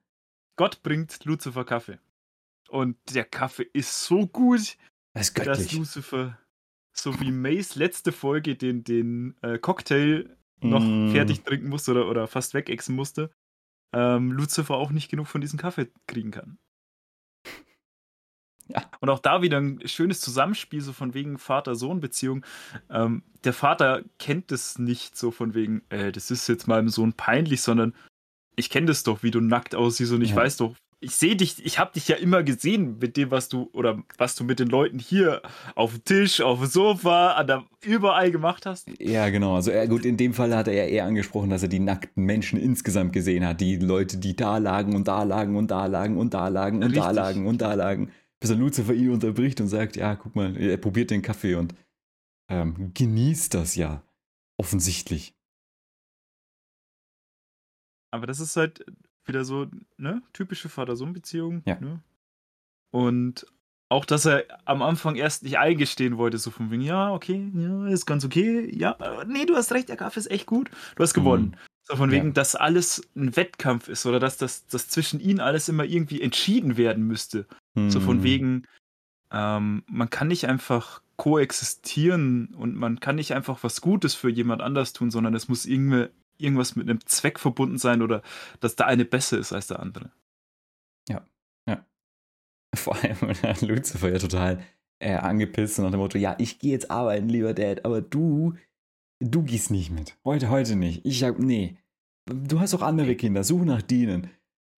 [0.56, 1.98] Gott bringt Lucifer Kaffee.
[2.68, 4.76] Und der Kaffee ist so gut,
[5.14, 5.72] Das ist dass.
[5.72, 6.38] Lucifer,
[6.92, 11.10] so wie Mays letzte Folge, den, den äh, Cocktail noch Mm.
[11.10, 13.30] fertig trinken musste oder, oder fast wegexen musste,
[13.92, 16.58] ähm, Lucifer auch nicht genug von diesem Kaffee kriegen kann.
[18.68, 18.88] Ja.
[19.00, 22.44] Und auch da wieder ein schönes Zusammenspiel, so von wegen Vater-Sohn-Beziehung.
[22.90, 27.12] Ähm, der Vater kennt es nicht so von wegen, äh, das ist jetzt meinem Sohn
[27.12, 27.94] peinlich, sondern
[28.54, 30.36] ich kenne das doch, wie du nackt aussiehst und ich Ja.
[30.36, 33.68] weiß doch, ich sehe dich, ich habe dich ja immer gesehen mit dem, was du
[33.72, 35.42] oder was du mit den Leuten hier
[35.74, 38.88] auf dem Tisch, auf dem Sofa, an der, überall gemacht hast.
[39.00, 39.56] Ja, genau.
[39.56, 42.24] Also er, gut, in dem Fall hat er ja eher angesprochen, dass er die nackten
[42.24, 43.60] Menschen insgesamt gesehen hat.
[43.60, 46.96] Die Leute, die da lagen und da lagen und da lagen und da lagen und
[46.96, 47.16] da Richtig.
[47.16, 48.12] lagen und da lagen.
[48.38, 51.74] Bis er Lucifer ihn unterbricht und sagt, ja, guck mal, er probiert den Kaffee und
[52.48, 54.02] ähm, genießt das ja.
[54.56, 55.34] Offensichtlich.
[58.12, 58.84] Aber das ist halt
[59.24, 59.66] wieder so,
[59.96, 61.62] ne, typische Vater-Sohn-Beziehung.
[61.64, 61.78] Ja.
[61.80, 62.00] Ne?
[62.90, 63.46] Und
[63.88, 67.86] auch, dass er am Anfang erst nicht eingestehen wollte, so von wegen, ja, okay, ja,
[67.88, 68.96] ist ganz okay, ja,
[69.26, 71.50] nee, du hast recht, der Kampf ist echt gut, du hast gewonnen.
[71.50, 71.72] Mhm.
[71.84, 72.32] So von wegen, ja.
[72.32, 76.76] dass alles ein Wettkampf ist oder dass das dass zwischen ihnen alles immer irgendwie entschieden
[76.76, 77.46] werden müsste.
[77.74, 77.90] Mhm.
[77.90, 78.22] So von mhm.
[78.22, 78.62] wegen,
[79.32, 84.62] ähm, man kann nicht einfach koexistieren und man kann nicht einfach was Gutes für jemand
[84.62, 86.08] anders tun, sondern es muss irgendwie,
[86.42, 88.22] irgendwas mit einem Zweck verbunden sein oder
[88.60, 90.10] dass der eine besser ist als der andere.
[91.08, 91.26] Ja,
[91.68, 91.84] ja.
[92.74, 94.62] Vor allem Lucifer ja total
[95.02, 98.54] äh, angepisst nach dem Motto, ja, ich gehe jetzt arbeiten, lieber Dad, aber du,
[99.20, 100.16] du gehst nicht mit.
[100.24, 101.04] Heute, heute nicht.
[101.04, 101.76] Ich sag, nee.
[102.26, 104.30] Du hast auch andere Kinder, such nach denen.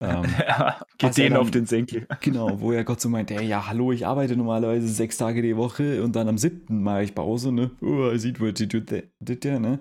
[0.00, 2.06] Ähm, ja, geht denen auf den Senkel.
[2.20, 5.56] Genau, wo er Gott so meint, hey, ja, hallo, ich arbeite normalerweise sechs Tage die
[5.56, 7.72] Woche und dann am siebten mache ich Pause, ne?
[7.80, 9.80] Oh, I see what you did there, ne?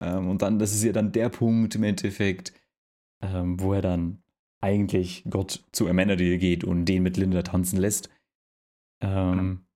[0.00, 2.52] Ähm, und dann, das ist ja dann der Punkt im Endeffekt,
[3.22, 4.22] ähm, wo er dann
[4.60, 8.10] eigentlich Gott zu Amenadiel geht und den mit Linda tanzen lässt.
[9.00, 9.66] Ähm,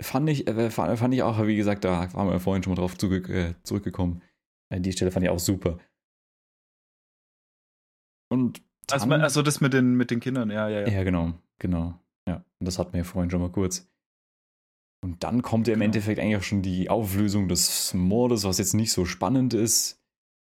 [0.00, 2.98] fand, ich, äh, fand, ich auch, wie gesagt, da waren wir vorhin schon mal drauf
[2.98, 4.22] zurück, äh, zurückgekommen.
[4.70, 5.78] An äh, die Stelle fand ich auch super.
[8.30, 10.88] Und also, also, das mit den, mit den Kindern, ja, ja, ja.
[10.88, 11.98] Ja, genau, genau.
[12.26, 13.91] Ja, und das hatten wir vorhin schon mal kurz.
[15.04, 15.86] Und dann kommt ja im genau.
[15.86, 20.00] Endeffekt eigentlich auch schon die Auflösung des Mordes, was jetzt nicht so spannend ist.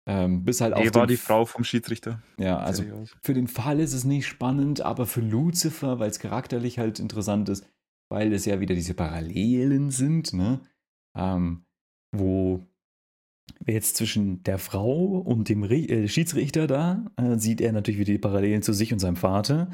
[0.07, 2.22] Ähm, bis halt nee, auf war die Frau vom Schiedsrichter.
[2.36, 2.84] Ja, also
[3.22, 7.49] für den Fall ist es nicht spannend, aber für Lucifer, weil es charakterlich halt interessant
[7.49, 7.66] ist,
[8.11, 10.61] weil es ja wieder diese Parallelen sind, ne?
[11.16, 11.64] Ähm,
[12.12, 12.66] wo
[13.66, 18.12] jetzt zwischen der Frau und dem Re äh, Schiedsrichter da äh, sieht er natürlich wieder
[18.12, 19.70] die Parallelen zu sich und seinem Vater,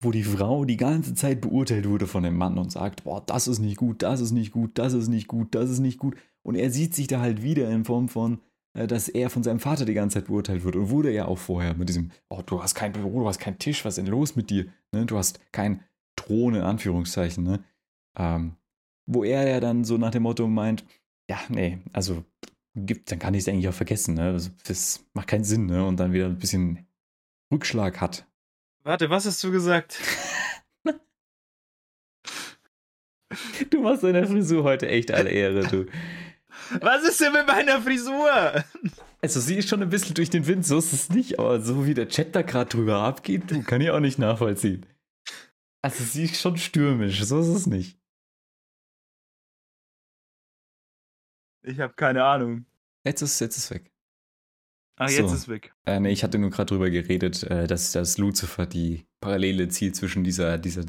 [0.00, 3.48] wo die Frau die ganze Zeit beurteilt wurde von dem Mann und sagt, boah, das
[3.48, 6.16] ist nicht gut, das ist nicht gut, das ist nicht gut, das ist nicht gut.
[6.42, 8.40] Und er sieht sich da halt wieder in Form von,
[8.74, 11.38] äh, dass er von seinem Vater die ganze Zeit beurteilt wird und wurde ja auch
[11.38, 14.12] vorher mit diesem, oh, du hast kein Büro, du hast keinen Tisch, was ist denn
[14.12, 14.66] los mit dir?
[14.92, 15.06] Ne?
[15.06, 15.80] Du hast kein
[16.16, 17.64] Thron in Anführungszeichen, ne?
[18.16, 18.56] Ähm,
[19.06, 20.84] wo er ja dann so nach dem Motto meint,
[21.28, 22.24] ja, nee, also
[22.74, 24.32] gibt, dann kann ich es eigentlich auch vergessen, ne?
[24.32, 25.84] Das, das macht keinen Sinn, ne?
[25.86, 26.86] Und dann wieder ein bisschen
[27.52, 28.26] Rückschlag hat.
[28.84, 29.98] Warte, was hast du gesagt?
[33.70, 35.86] du machst deine Frisur heute echt alle Ehre, du.
[36.80, 38.62] Was ist denn mit meiner Frisur?
[39.22, 41.86] Also sie ist schon ein bisschen durch den Wind, so ist es nicht, aber so
[41.86, 44.84] wie der Chat da gerade drüber abgeht, du, kann ich auch nicht nachvollziehen.
[45.82, 47.98] Also sie ist schon stürmisch, so ist es nicht.
[51.62, 52.66] Ich habe keine Ahnung.
[53.02, 53.93] Jetzt ist jetzt ist weg.
[54.96, 55.34] Ah, jetzt so.
[55.34, 55.74] ist weg.
[55.86, 59.96] Äh, nee, ich hatte nur gerade drüber geredet, äh, dass, dass Lucifer die Parallele zieht
[59.96, 60.84] zwischen dieser, dieser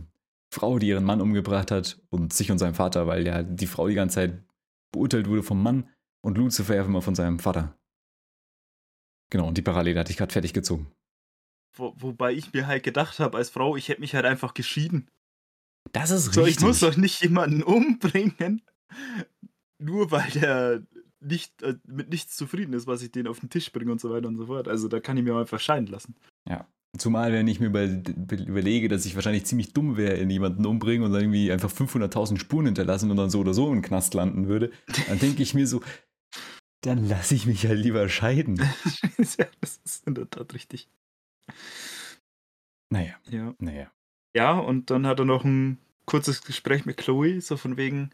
[0.54, 3.88] Frau, die ihren Mann umgebracht hat, und sich und seinem Vater, weil ja die Frau
[3.88, 4.44] die ganze Zeit
[4.92, 5.90] beurteilt wurde vom Mann
[6.22, 7.78] und Lucifer einfach mal von seinem Vater.
[9.32, 10.92] Genau, und die Parallele hatte ich gerade fertig gezogen.
[11.76, 15.10] Wo, wobei ich mir halt gedacht habe, als Frau, ich hätte mich halt einfach geschieden.
[15.92, 16.60] Das ist so, richtig.
[16.60, 18.62] So, ich muss doch nicht jemanden umbringen,
[19.78, 20.84] nur weil der
[21.26, 24.10] nicht, äh, mit nichts zufrieden ist, was ich denen auf den Tisch bringe und so
[24.10, 24.68] weiter und so fort.
[24.68, 26.16] Also da kann ich mir einfach scheiden lassen.
[26.48, 26.68] Ja.
[26.98, 31.06] Zumal, wenn ich mir über, überlege, dass ich wahrscheinlich ziemlich dumm wäre, in jemanden umbringen
[31.06, 34.48] und dann irgendwie einfach 500.000 Spuren hinterlassen und dann so oder so im Knast landen
[34.48, 34.72] würde,
[35.10, 35.82] dann denke ich mir so,
[36.82, 38.58] dann lasse ich mich halt lieber scheiden.
[39.18, 40.88] ja, das ist in der Tat richtig.
[42.90, 43.16] Naja.
[43.30, 43.54] Ja.
[43.60, 43.92] Naja.
[44.36, 48.12] Ja, und dann hat er noch ein kurzes Gespräch mit Chloe, so von wegen,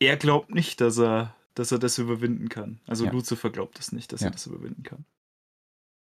[0.00, 2.80] er glaubt nicht, dass er, dass er das überwinden kann.
[2.86, 3.12] Also ja.
[3.12, 4.28] Lucifer glaubt es nicht, dass ja.
[4.28, 5.04] er das überwinden kann.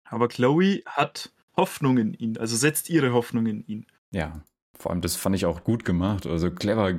[0.09, 3.85] Aber Chloe hat Hoffnung in ihn, also setzt ihre Hoffnung in ihn.
[4.11, 4.41] Ja,
[4.77, 6.97] vor allem das fand ich auch gut gemacht, also clever.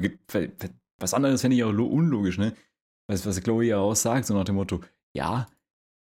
[0.99, 2.55] Was anderes fände ich auch unlogisch, ne?
[3.07, 4.81] Was, was Chloe ja auch sagt, so nach dem Motto,
[5.15, 5.47] ja,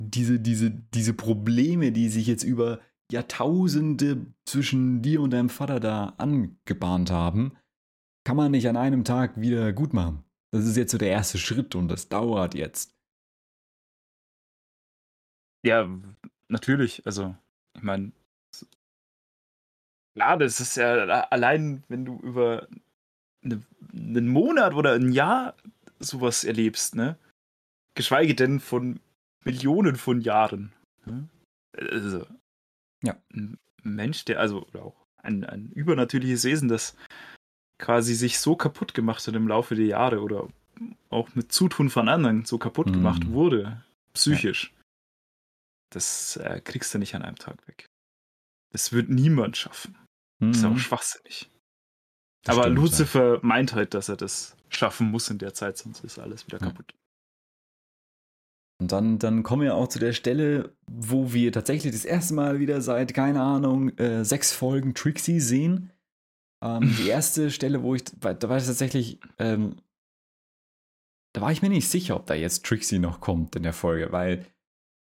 [0.01, 2.79] diese, diese, diese Probleme, die sich jetzt über
[3.11, 7.53] Jahrtausende zwischen dir und deinem Vater da angebahnt haben,
[8.25, 10.23] kann man nicht an einem Tag wieder gut machen.
[10.51, 12.95] Das ist jetzt so der erste Schritt und das dauert jetzt.
[15.65, 15.89] Ja,
[16.47, 17.05] natürlich.
[17.05, 17.35] Also,
[17.75, 18.11] ich meine,
[20.15, 20.93] klar, das ist ja
[21.29, 22.67] allein, wenn du über
[23.43, 23.61] eine,
[23.93, 25.55] einen Monat oder ein Jahr
[25.99, 27.17] sowas erlebst, ne?
[27.95, 28.99] Geschweige denn von
[29.43, 30.71] Millionen von Jahren.
[31.05, 31.27] Ne?
[31.73, 32.25] Also,
[33.03, 33.17] ja.
[33.33, 36.95] Ein Mensch, der, also, oder auch ein, ein übernatürliches Wesen, das
[37.77, 40.47] quasi sich so kaputt gemacht hat im Laufe der Jahre oder
[41.09, 43.33] auch mit Zutun von anderen so kaputt gemacht mhm.
[43.33, 44.71] wurde, psychisch.
[44.73, 44.83] Ja.
[45.91, 47.85] Das äh, kriegst du nicht an einem Tag weg.
[48.71, 49.97] Das wird niemand schaffen.
[50.39, 50.51] Mhm.
[50.51, 50.79] Das ist auch mhm.
[50.79, 51.49] schwachsinnig.
[52.43, 53.39] Das Aber stimmt, Lucifer ja.
[53.41, 56.67] meint halt, dass er das schaffen muss in der Zeit, sonst ist alles wieder ja.
[56.67, 56.93] kaputt.
[58.79, 62.59] Und dann, dann kommen wir auch zu der Stelle, wo wir tatsächlich das erste Mal
[62.59, 65.91] wieder seit, keine Ahnung, äh, sechs Folgen Trixie sehen
[66.63, 69.75] Ähm, die erste Stelle, wo ich, da war es tatsächlich, ähm,
[71.33, 74.11] da war ich mir nicht sicher, ob da jetzt Trixie noch kommt in der Folge,
[74.11, 74.45] weil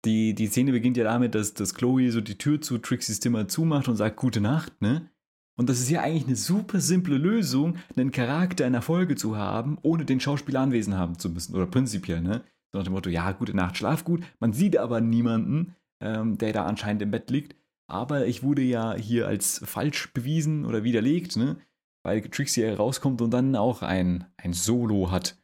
[0.04, 3.48] die, die Szene beginnt ja damit, dass, dass Chloe so die Tür zu Trixies Zimmer
[3.48, 5.10] zumacht und sagt Gute Nacht, ne?
[5.58, 9.36] Und das ist ja eigentlich eine super simple Lösung, einen Charakter in der Folge zu
[9.36, 11.54] haben, ohne den Schauspieler anwesend haben zu müssen.
[11.56, 12.42] Oder prinzipiell, ne?
[12.72, 14.22] So nach dem Motto, ja, gute Nacht, schlaf gut.
[14.38, 17.56] Man sieht aber niemanden, ähm, der da anscheinend im Bett liegt.
[17.88, 21.60] Aber ich wurde ja hier als falsch bewiesen oder widerlegt, ne?
[22.04, 25.40] Weil Trixie herauskommt und dann auch ein, ein Solo hat.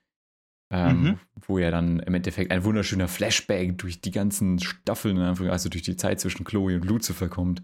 [0.72, 1.20] Ähm, mhm.
[1.34, 5.96] Wo ja dann im Endeffekt ein wunderschöner Flashback durch die ganzen Staffeln, also durch die
[5.96, 7.62] Zeit zwischen Chloe und Lucifer kommt.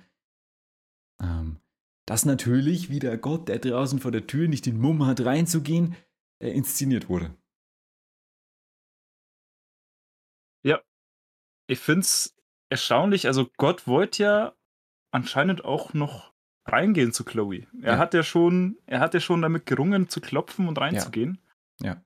[1.20, 1.58] Ähm,
[2.06, 5.96] dass natürlich wieder Gott, der draußen vor der Tür nicht den Mumm hat reinzugehen,
[6.42, 7.34] äh, inszeniert wurde.
[10.64, 10.80] Ja,
[11.68, 12.36] ich finde es
[12.70, 13.26] erstaunlich.
[13.26, 14.57] Also Gott wollte ja
[15.10, 16.32] anscheinend auch noch
[16.66, 17.66] reingehen zu Chloe.
[17.80, 17.98] Er ja.
[17.98, 21.38] hat ja schon, er hat ja schon damit gerungen zu klopfen und reinzugehen.
[21.80, 21.94] Ja.
[21.94, 22.02] ja.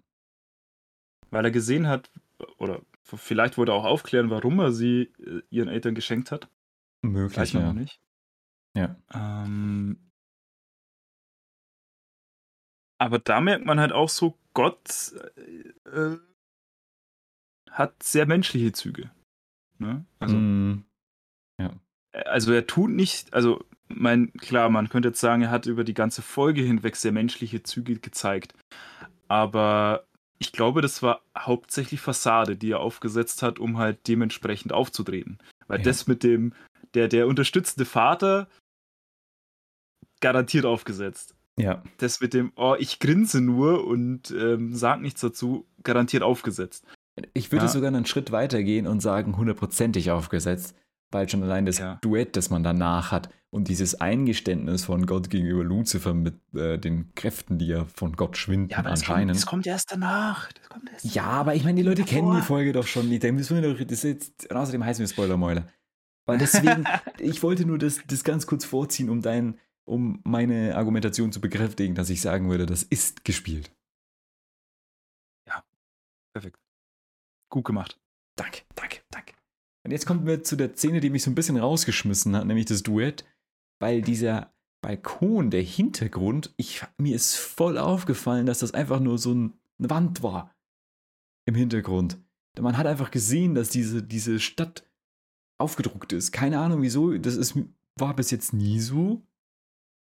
[1.31, 2.11] Weil er gesehen hat,
[2.59, 6.49] oder vielleicht wollte er auch aufklären, warum er sie äh, ihren Eltern geschenkt hat.
[7.03, 7.69] Möglich, Weiß man ja.
[7.69, 8.01] noch nicht.
[8.75, 8.97] Ja.
[9.13, 9.99] Ähm,
[12.99, 15.13] aber da merkt man halt auch so, Gott
[15.85, 16.19] äh, äh
[17.71, 19.11] hat sehr menschliche Züge.
[19.79, 20.05] Ne?
[20.19, 20.85] Also, mm.
[22.13, 25.95] Also er tut nicht, also mein, klar, man könnte jetzt sagen, er hat über die
[25.95, 28.55] ganze Folge hinweg sehr menschliche Züge gezeigt.
[29.29, 30.05] Aber
[30.39, 35.39] ich glaube, das war hauptsächlich Fassade, die er aufgesetzt hat, um halt dementsprechend aufzutreten.
[35.69, 35.85] Weil ja.
[35.85, 36.53] das mit dem,
[36.95, 38.49] der, der unterstützende Vater,
[40.21, 41.35] garantiert aufgesetzt.
[41.59, 41.83] Ja.
[41.99, 46.87] Das mit dem, oh, ich grinse nur und ähm, sag nichts dazu, garantiert aufgesetzt.
[47.35, 47.71] Ich würde ja.
[47.71, 50.75] sogar einen Schritt weiter gehen und sagen, hundertprozentig aufgesetzt,
[51.13, 51.99] weil schon allein das ja.
[52.03, 57.15] Duett, das man danach hat und dieses Eingeständnis von Gott gegenüber Lucifer mit äh, den
[57.15, 59.33] Kräften, die ja von Gott schwinden, ja, aber das anscheinend.
[59.33, 60.49] Kommt, das kommt erst danach.
[60.71, 62.19] Kommt erst ja, aber ich meine, die Leute davor.
[62.19, 63.23] kennen die Folge doch schon nicht.
[63.23, 65.69] Da müssen wir doch, das jetzt, außerdem heißen wir Spoilermäuler.
[66.25, 66.85] Weil deswegen,
[67.19, 71.95] ich wollte nur das, das ganz kurz vorziehen, um dein, um meine Argumentation zu bekräftigen,
[71.95, 73.71] dass ich sagen würde, das ist gespielt.
[75.47, 75.63] Ja,
[76.33, 76.59] perfekt.
[77.51, 78.01] Gut gemacht.
[78.37, 79.32] Danke, danke, danke.
[79.85, 82.67] Und jetzt kommen wir zu der Szene, die mich so ein bisschen rausgeschmissen hat, nämlich
[82.67, 83.25] das Duett,
[83.81, 89.33] weil dieser Balkon, der Hintergrund, ich, mir ist voll aufgefallen, dass das einfach nur so
[89.33, 90.55] ein, eine Wand war
[91.47, 92.19] im Hintergrund.
[92.61, 94.85] Man hat einfach gesehen, dass diese, diese Stadt
[95.59, 96.33] aufgedruckt ist.
[96.33, 97.57] Keine Ahnung wieso, das ist,
[97.97, 99.23] war bis jetzt nie so.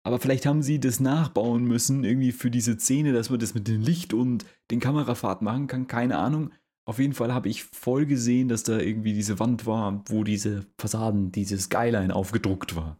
[0.05, 3.69] Aber vielleicht haben sie das nachbauen müssen, irgendwie für diese Szene, dass man das mit
[3.69, 5.87] dem Licht und den Kamerafahrt machen kann.
[5.87, 6.51] Keine Ahnung.
[6.89, 10.65] Auf jeden Fall habe ich voll gesehen, dass da irgendwie diese Wand war, wo diese
[10.81, 12.99] Fassaden, dieses Skyline aufgedruckt war.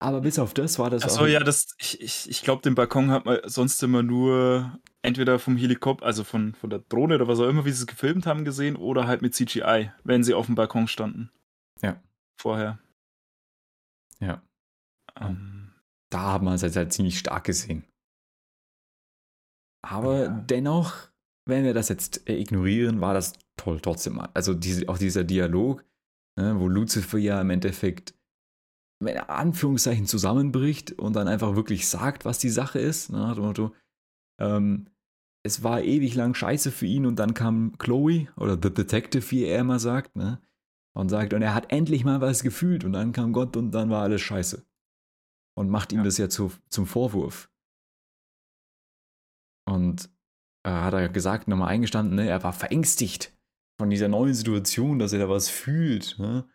[0.00, 3.10] Aber bis auf das war das Achso, ja, das, ich, ich, ich glaube, den Balkon
[3.10, 7.40] hat man sonst immer nur entweder vom Helikopter, also von, von der Drohne oder was
[7.40, 10.46] auch immer, wie sie es gefilmt haben, gesehen, oder halt mit CGI, wenn sie auf
[10.46, 11.32] dem Balkon standen.
[11.82, 12.00] Ja.
[12.40, 12.78] Vorher.
[14.20, 14.42] Ja.
[15.18, 15.74] Ähm,
[16.08, 17.84] da haben wir es jetzt halt ziemlich stark gesehen.
[19.82, 20.28] Aber ja.
[20.28, 21.08] dennoch,
[21.48, 24.20] wenn wir das jetzt äh, ignorieren, war das toll trotzdem.
[24.34, 25.84] Also diese, auch dieser Dialog,
[26.36, 28.14] ne, wo Lucifer ja im Endeffekt
[29.00, 33.10] in Anführungszeichen zusammenbricht und dann einfach wirklich sagt, was die Sache ist.
[33.10, 33.74] Ne, nach dem Motto,
[34.40, 34.88] ähm,
[35.44, 39.44] es war ewig lang scheiße für ihn und dann kam Chloe oder The Detective, wie
[39.44, 40.40] er immer sagt, ne?
[40.94, 43.88] Und sagt, und er hat endlich mal was gefühlt und dann kam Gott und dann
[43.88, 44.66] war alles scheiße
[45.54, 46.04] und macht ihm ja.
[46.04, 47.50] das ja zu, zum Vorwurf.
[49.64, 50.10] Und
[50.66, 53.32] äh, hat er gesagt, nochmal eingestanden, ne, er war verängstigt
[53.80, 56.48] von dieser neuen Situation, dass er da was fühlt, ne?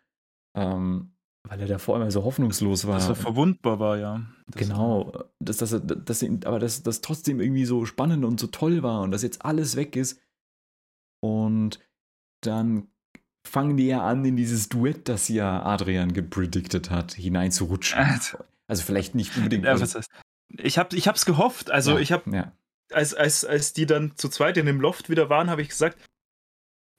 [0.56, 1.14] ähm,
[1.48, 2.94] weil er da vor allem so hoffnungslos war.
[2.94, 4.22] Dass er verwundbar war, ja.
[4.46, 8.82] Das genau, dass, dass, dass, aber dass das trotzdem irgendwie so spannend und so toll
[8.82, 10.20] war und dass jetzt alles weg ist.
[11.22, 11.80] Und
[12.42, 12.88] dann
[13.46, 17.98] fangen die ja an, in dieses Duett, das ja Adrian gepredicted hat, hineinzurutschen.
[17.98, 19.64] Also, also vielleicht nicht unbedingt.
[19.64, 20.08] Ja, heißt,
[20.48, 21.70] ich habe hab's gehofft.
[21.70, 22.52] Also ja, ich habe, ja.
[22.90, 25.98] Als, als, als die dann zu zweit in dem Loft wieder waren, habe ich gesagt,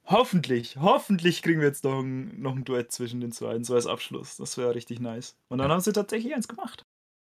[0.06, 3.88] hoffentlich, hoffentlich kriegen wir jetzt noch ein, noch ein Duett zwischen den zwei, so als
[3.88, 4.38] Abschluss.
[4.38, 5.38] Das wäre richtig nice.
[5.50, 5.74] Und dann ja.
[5.74, 6.86] haben sie tatsächlich eins gemacht.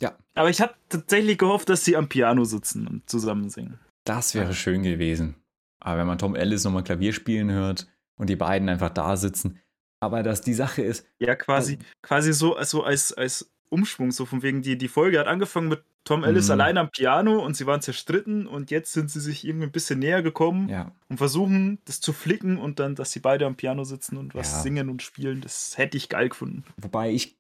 [0.02, 0.18] Ja.
[0.36, 3.80] Aber ich habe tatsächlich gehofft, dass sie am Piano sitzen und zusammen singen.
[4.06, 5.36] Das wäre schön gewesen.
[5.80, 9.60] Aber wenn man Tom Ellis nochmal Klavier spielen hört und die beiden einfach da sitzen.
[10.00, 11.08] Aber dass die Sache ist.
[11.20, 15.20] Ja, quasi, also, quasi so also als, als Umschwung, so von wegen, die, die Folge
[15.20, 16.52] hat angefangen mit Tom Ellis mhm.
[16.54, 20.00] allein am Piano und sie waren zerstritten und jetzt sind sie sich irgendwie ein bisschen
[20.00, 20.94] näher gekommen ja.
[21.10, 24.54] und versuchen, das zu flicken und dann, dass sie beide am Piano sitzen und was
[24.54, 24.60] ja.
[24.62, 26.64] singen und spielen, das hätte ich geil gefunden.
[26.78, 27.38] Wobei ich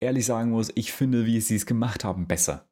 [0.00, 2.66] ehrlich sagen muss, ich finde, wie sie es gemacht haben, besser.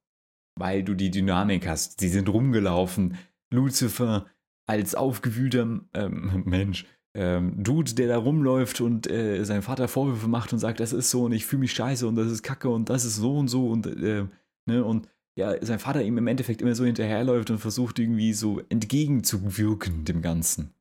[0.57, 2.01] weil du die Dynamik hast.
[2.01, 3.19] Sie sind rumgelaufen.
[3.51, 4.25] Lucifer
[4.67, 10.55] als aufgewühlter ähm, Mensch, ähm, Dude, der da rumläuft und äh, seinem Vater Vorwürfe macht
[10.55, 12.89] und sagt, das ist so und ich fühle mich scheiße und das ist kacke und
[12.89, 14.25] das ist so und so und, äh,
[14.65, 15.07] ne, und
[15.39, 20.21] ja, sein Vater ihm im Endeffekt immer so hinterherläuft und versucht irgendwie so entgegenzuwirken dem
[20.21, 20.75] Ganzen.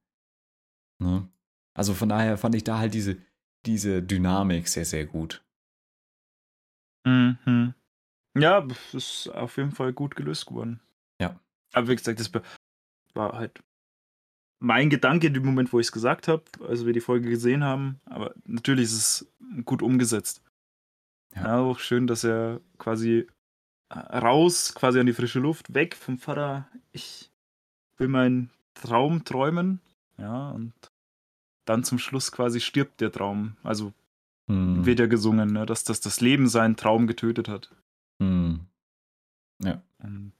[0.97, 1.29] Ne?
[1.75, 3.17] Also von daher fand ich da halt diese,
[3.67, 5.45] diese Dynamik sehr, sehr gut.
[7.05, 7.75] Mhm.
[8.35, 10.81] Ja, das ist auf jeden Fall gut gelöst geworden.
[11.21, 11.39] Ja.
[11.73, 12.31] Aber wie gesagt, das
[13.13, 13.63] war halt
[14.59, 17.63] mein Gedanke in dem Moment, wo ich es gesagt habe, als wir die Folge gesehen
[17.63, 18.01] haben.
[18.05, 19.33] Aber natürlich ist es
[19.65, 20.41] gut umgesetzt.
[21.35, 21.43] Ja.
[21.43, 21.59] ja.
[21.59, 23.27] auch schön, dass er quasi
[23.91, 26.67] raus, quasi an die frische Luft, weg vom Vater.
[26.91, 27.31] Ich
[27.97, 29.81] will meinen Traum träumen.
[30.17, 30.73] Ja, und
[31.65, 33.55] dann zum Schluss quasi stirbt der Traum.
[33.63, 33.93] Also
[34.49, 34.85] hm.
[34.85, 37.75] wird ja gesungen, ne, dass, dass das Leben seinen Traum getötet hat.
[38.21, 38.65] Hm.
[39.63, 39.81] Ja.
[39.99, 40.33] Und,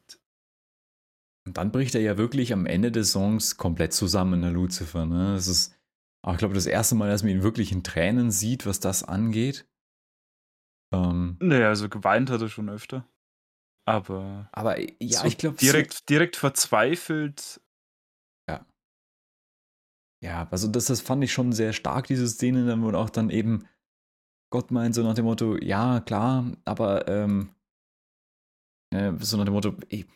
[1.46, 5.06] und dann bricht er ja wirklich am Ende des Songs komplett zusammen, der Lucifer.
[5.06, 5.34] Ne?
[5.34, 5.76] Das ist,
[6.22, 9.04] auch, ich glaube, das erste Mal, dass man ihn wirklich in Tränen sieht, was das
[9.04, 9.68] angeht.
[10.94, 13.06] Ähm, naja, also geweint hat er schon öfter.
[13.88, 14.50] Aber.
[14.52, 15.58] Aber ja, so ich glaube.
[15.58, 17.62] Direkt, so direkt verzweifelt
[20.24, 23.68] ja, also das, das fand ich schon sehr stark, diese Szene, wo auch dann eben
[24.52, 27.50] Gott meint, so nach dem Motto, ja, klar, aber ähm,
[28.94, 30.08] äh, so nach dem Motto, ich,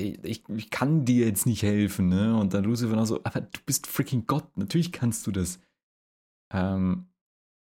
[0.00, 2.36] ich, ich, kann dir jetzt nicht helfen, ne?
[2.36, 5.60] Und dann Lucifer noch so, aber du bist freaking Gott, natürlich kannst du das.
[6.52, 7.06] Ähm,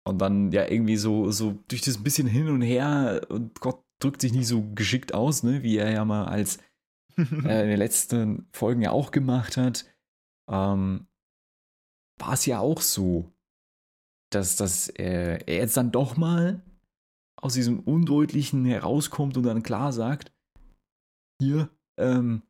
[0.07, 4.21] und dann ja irgendwie so, so durch das bisschen hin und her und Gott drückt
[4.21, 5.63] sich nicht so geschickt aus, ne?
[5.63, 6.57] Wie er ja mal als
[7.17, 9.85] äh, in den letzten Folgen ja auch gemacht hat
[10.47, 11.07] ähm,
[12.19, 13.33] war es ja auch so,
[14.31, 16.63] dass, dass äh, er jetzt dann doch mal
[17.37, 20.33] aus diesem Undeutlichen herauskommt und dann klar sagt,
[21.39, 22.43] hier, ähm,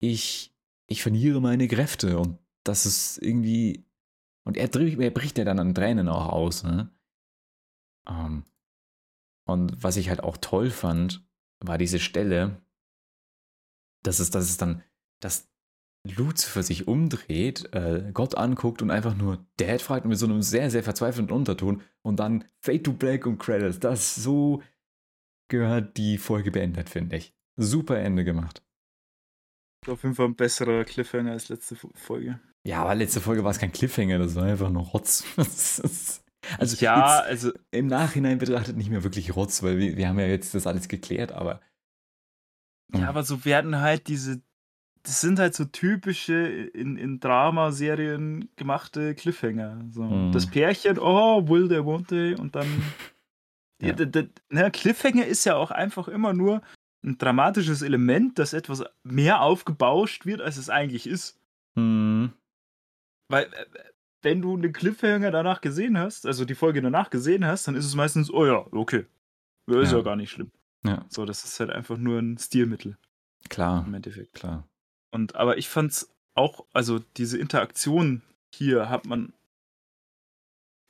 [0.00, 0.54] ich,
[0.88, 3.84] ich verliere meine Kräfte und das ist irgendwie,
[4.44, 6.90] und er, er bricht ja dann an Tränen auch aus, ne?
[8.08, 8.44] Ähm,
[9.44, 11.26] und was ich halt auch toll fand,
[11.60, 12.62] war diese Stelle,
[14.02, 14.82] dass es, dass es dann,
[15.20, 15.52] dass
[16.04, 20.70] Lucifer sich umdreht, äh, Gott anguckt und einfach nur Dad fragt mit so einem sehr,
[20.70, 23.78] sehr verzweifelten Unterton und dann Fade to Black und Credits.
[23.78, 24.62] Das so
[25.48, 27.34] gehört die Folge beendet, finde ich.
[27.56, 28.62] Super Ende gemacht.
[29.86, 32.40] Auf jeden Fall ein besserer Cliffhanger als letzte Folge.
[32.64, 35.24] Ja, aber letzte Folge war es kein Cliffhanger, das war einfach nur Rotz.
[36.58, 40.26] also ja, also im Nachhinein betrachtet nicht mehr wirklich Rotz, weil wir, wir haben ja
[40.26, 41.60] jetzt das alles geklärt, aber.
[42.94, 44.42] Ja, aber so werden halt diese
[45.04, 49.80] das sind halt so typische in, in Dramaserien gemachte Cliffhanger.
[49.90, 50.04] So.
[50.04, 50.32] Mhm.
[50.32, 52.34] Das Pärchen, oh, will they, won't they?
[52.34, 52.66] Und dann.
[53.82, 53.92] ja.
[53.92, 56.62] der, der, der, Cliffhanger ist ja auch einfach immer nur
[57.04, 61.40] ein dramatisches Element, dass etwas mehr aufgebauscht wird, als es eigentlich ist.
[61.74, 62.32] Mhm.
[63.28, 63.66] Weil, äh,
[64.22, 67.84] wenn du einen Cliffhanger danach gesehen hast, also die Folge danach gesehen hast, dann ist
[67.84, 69.06] es meistens, oh ja, okay.
[69.66, 70.50] Ist ja, ja gar nicht schlimm.
[70.84, 71.04] Ja.
[71.08, 72.96] So, das ist halt einfach nur ein Stilmittel.
[73.48, 73.84] Klar.
[73.86, 74.34] Im Endeffekt.
[74.34, 74.68] Klar.
[75.10, 78.22] Und aber ich fand's auch, also diese Interaktion
[78.54, 79.32] hier hat man.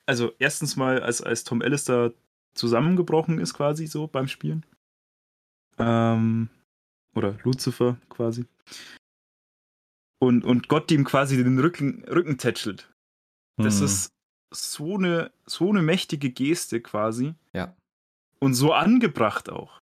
[0.05, 2.11] Also erstens mal, als, als Tom da
[2.55, 4.65] zusammengebrochen ist, quasi so beim Spielen.
[5.77, 6.49] Ähm,
[7.15, 8.45] oder Lucifer quasi.
[10.19, 12.92] Und, und Gott ihm quasi den Rücken, Rücken tätschelt.
[13.57, 13.85] Das hm.
[13.85, 14.13] ist
[14.51, 17.33] so eine, so eine mächtige Geste quasi.
[17.53, 17.75] Ja.
[18.39, 19.79] Und so angebracht auch.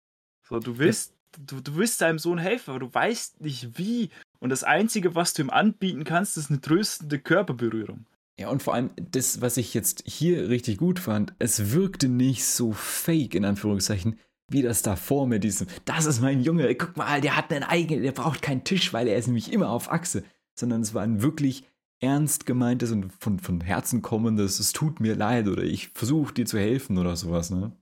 [0.48, 4.10] So, du willst, du, du willst deinem Sohn helfen, aber du weißt nicht wie.
[4.38, 8.06] Und das Einzige, was du ihm anbieten kannst, ist eine tröstende Körperberührung.
[8.38, 12.44] Ja, und vor allem das, was ich jetzt hier richtig gut fand, es wirkte nicht
[12.44, 14.18] so fake, in Anführungszeichen,
[14.50, 17.64] wie das da vor mir, diesem, das ist mein Junge, guck mal, der hat einen
[17.64, 20.24] eigenen, der braucht keinen Tisch, weil er ist nämlich immer auf Achse.
[20.58, 21.64] Sondern es war ein wirklich
[22.00, 26.46] ernst gemeintes und von, von Herzen kommendes, es tut mir leid oder ich versuche dir
[26.46, 27.76] zu helfen oder sowas, ne?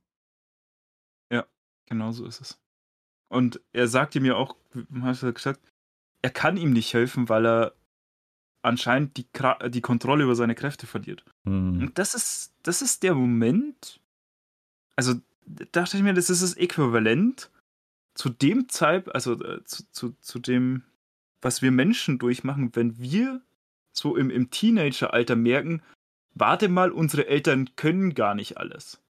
[1.33, 1.47] Ja,
[1.87, 2.61] genau so ist es.
[3.29, 4.57] Und er sagte mir auch,
[5.01, 5.61] hast du gesagt,
[6.23, 7.75] er kann ihm nicht helfen, weil er
[8.63, 9.27] anscheinend die,
[9.71, 11.25] die Kontrolle über seine Kräfte verliert.
[11.45, 11.81] Mhm.
[11.81, 14.01] Und das ist, das ist der Moment,
[14.97, 15.15] also
[15.73, 17.51] dachte ich mir, das ist das Äquivalent
[18.15, 20.83] zu dem Zeit, also äh, zu, zu, zu dem,
[21.41, 23.43] was wir Menschen durchmachen, wenn wir
[23.99, 25.83] so im, im Teenageralter merken,
[26.35, 29.03] warte mal, unsere Eltern können gar nicht alles.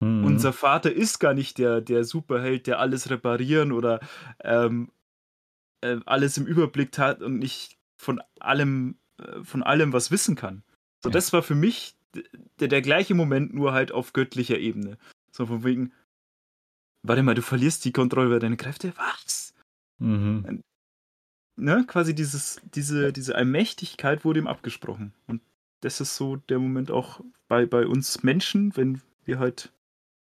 [0.00, 0.24] Mhm.
[0.24, 4.00] Unser Vater ist gar nicht der, der Superheld, der alles reparieren oder
[4.40, 4.90] ähm,
[5.80, 10.64] äh, alles im Überblick hat und nicht von allem, äh, von allem was wissen kann.
[11.00, 11.12] So, ja.
[11.12, 11.96] das war für mich
[12.58, 14.98] der, der gleiche Moment, nur halt auf göttlicher Ebene.
[15.30, 15.92] So von wegen,
[17.02, 18.92] warte mal, du verlierst die Kontrolle über deine Kräfte?
[18.96, 19.54] Was?
[19.98, 20.62] Mhm.
[21.56, 25.12] Ne, quasi dieses, diese, diese Allmächtigkeit wurde ihm abgesprochen.
[25.26, 25.42] Und
[25.80, 29.72] das ist so der Moment auch bei, bei uns Menschen, wenn wir halt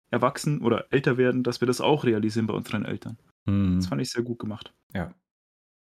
[0.09, 3.17] erwachsen oder älter werden, dass wir das auch realisieren bei unseren Eltern.
[3.45, 3.77] Mhm.
[3.77, 4.73] Das fand ich sehr gut gemacht.
[4.93, 5.13] Ja.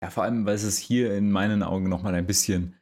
[0.01, 2.75] Ja, vor allem, weil es hier in meinen Augen nochmal ein bisschen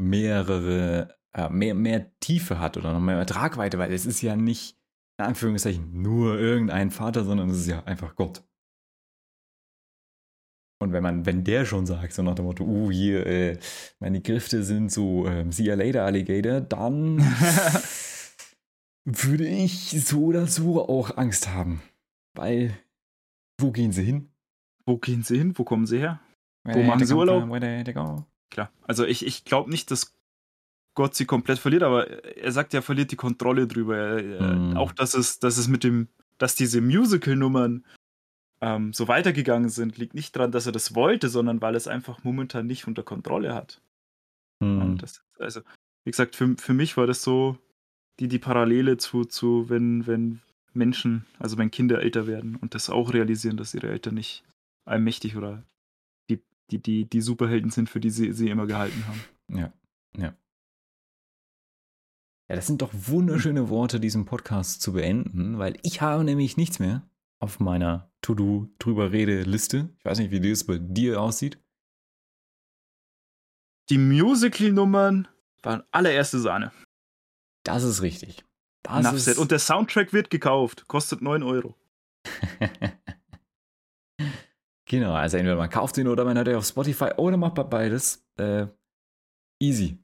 [0.00, 4.76] mehrere, äh, mehr, mehr Tiefe hat oder noch mehr Tragweite, weil es ist ja nicht,
[5.18, 8.44] in Anführungszeichen, nur irgendein Vater, sondern es ist ja einfach Gott.
[10.80, 13.58] Und wenn man, wenn der schon sagt, so nach dem Motto, uh, hier, äh,
[13.98, 17.18] meine Kräfte sind so, äh, see you later, Alligator, dann
[19.04, 21.82] würde ich so oder so auch Angst haben.
[22.34, 22.78] Weil,
[23.60, 24.28] wo gehen sie hin?
[24.86, 25.58] Wo gehen sie hin?
[25.58, 26.20] Wo kommen sie her?
[26.64, 27.50] Wo machen sie Urlaub?
[27.50, 27.84] Where?
[28.50, 28.70] Klar.
[28.82, 30.14] Also ich, ich glaube nicht, dass
[30.94, 33.96] Gott sie komplett verliert, aber er sagt, er verliert die Kontrolle drüber.
[33.96, 34.76] Er, Mhm.
[34.76, 36.08] Auch dass es, dass es mit dem,
[36.38, 37.84] dass diese Musical-Nummern
[38.60, 41.88] ähm, so weitergegangen sind, liegt nicht daran, dass er das wollte, sondern weil er es
[41.88, 43.80] einfach momentan nicht unter Kontrolle hat.
[44.62, 44.80] Hm.
[44.80, 45.60] Und das, also,
[46.04, 47.58] wie gesagt, für, für mich war das so
[48.20, 50.40] die, die Parallele zu, zu wenn, wenn
[50.72, 54.44] Menschen, also wenn Kinder älter werden und das auch realisieren, dass ihre Eltern nicht
[54.84, 55.62] allmächtig oder
[56.30, 59.24] die, die, die, die Superhelden sind, für die sie, sie immer gehalten haben.
[59.48, 59.72] Ja,
[60.16, 60.34] ja.
[62.50, 66.78] Ja, das sind doch wunderschöne Worte, diesen Podcast zu beenden, weil ich habe nämlich nichts
[66.78, 67.06] mehr
[67.40, 69.90] auf meiner To-Do drüber rede Liste.
[69.98, 71.58] Ich weiß nicht, wie das bei dir aussieht.
[73.90, 75.28] Die Musical-Nummern
[75.62, 76.72] waren allererste Sahne.
[77.64, 78.44] Das ist richtig.
[78.82, 79.38] Das ist.
[79.38, 81.74] Und der Soundtrack wird gekauft, kostet 9 Euro.
[84.86, 87.64] genau, also entweder man kauft ihn oder man hört ihn auf Spotify oder macht bei
[87.64, 88.26] beides.
[88.36, 88.66] Äh,
[89.60, 89.98] easy.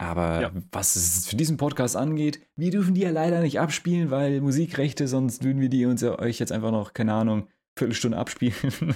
[0.00, 0.50] Aber Ja.
[0.72, 5.06] was es für diesen Podcast angeht, wir dürfen die ja leider nicht abspielen, weil Musikrechte,
[5.06, 7.46] sonst würden wir die uns ja euch jetzt einfach noch, keine Ahnung,
[7.76, 8.54] Viertelstunde abspielen.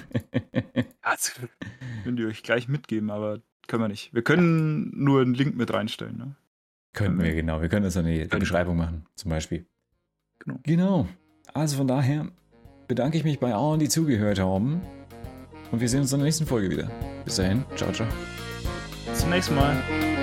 [1.06, 1.32] Also,
[2.02, 4.14] können die euch gleich mitgeben, aber können wir nicht.
[4.14, 6.16] Wir können nur einen Link mit reinstellen.
[6.16, 6.34] Ne?
[6.94, 7.60] Könnten wir, genau.
[7.60, 8.24] Wir können das in die.
[8.24, 9.66] Beschreibung machen, zum Beispiel.
[10.38, 10.58] Genau.
[10.62, 11.08] Genau.
[11.52, 12.28] Also von daher
[12.88, 14.80] bedanke ich mich bei allen, die zugehört haben.
[15.70, 16.90] Und wir sehen uns in der nächsten Folge wieder.
[17.26, 17.64] Bis dahin.
[17.76, 18.08] Ciao, ciao.
[19.06, 20.13] Bis zum nächsten Mal.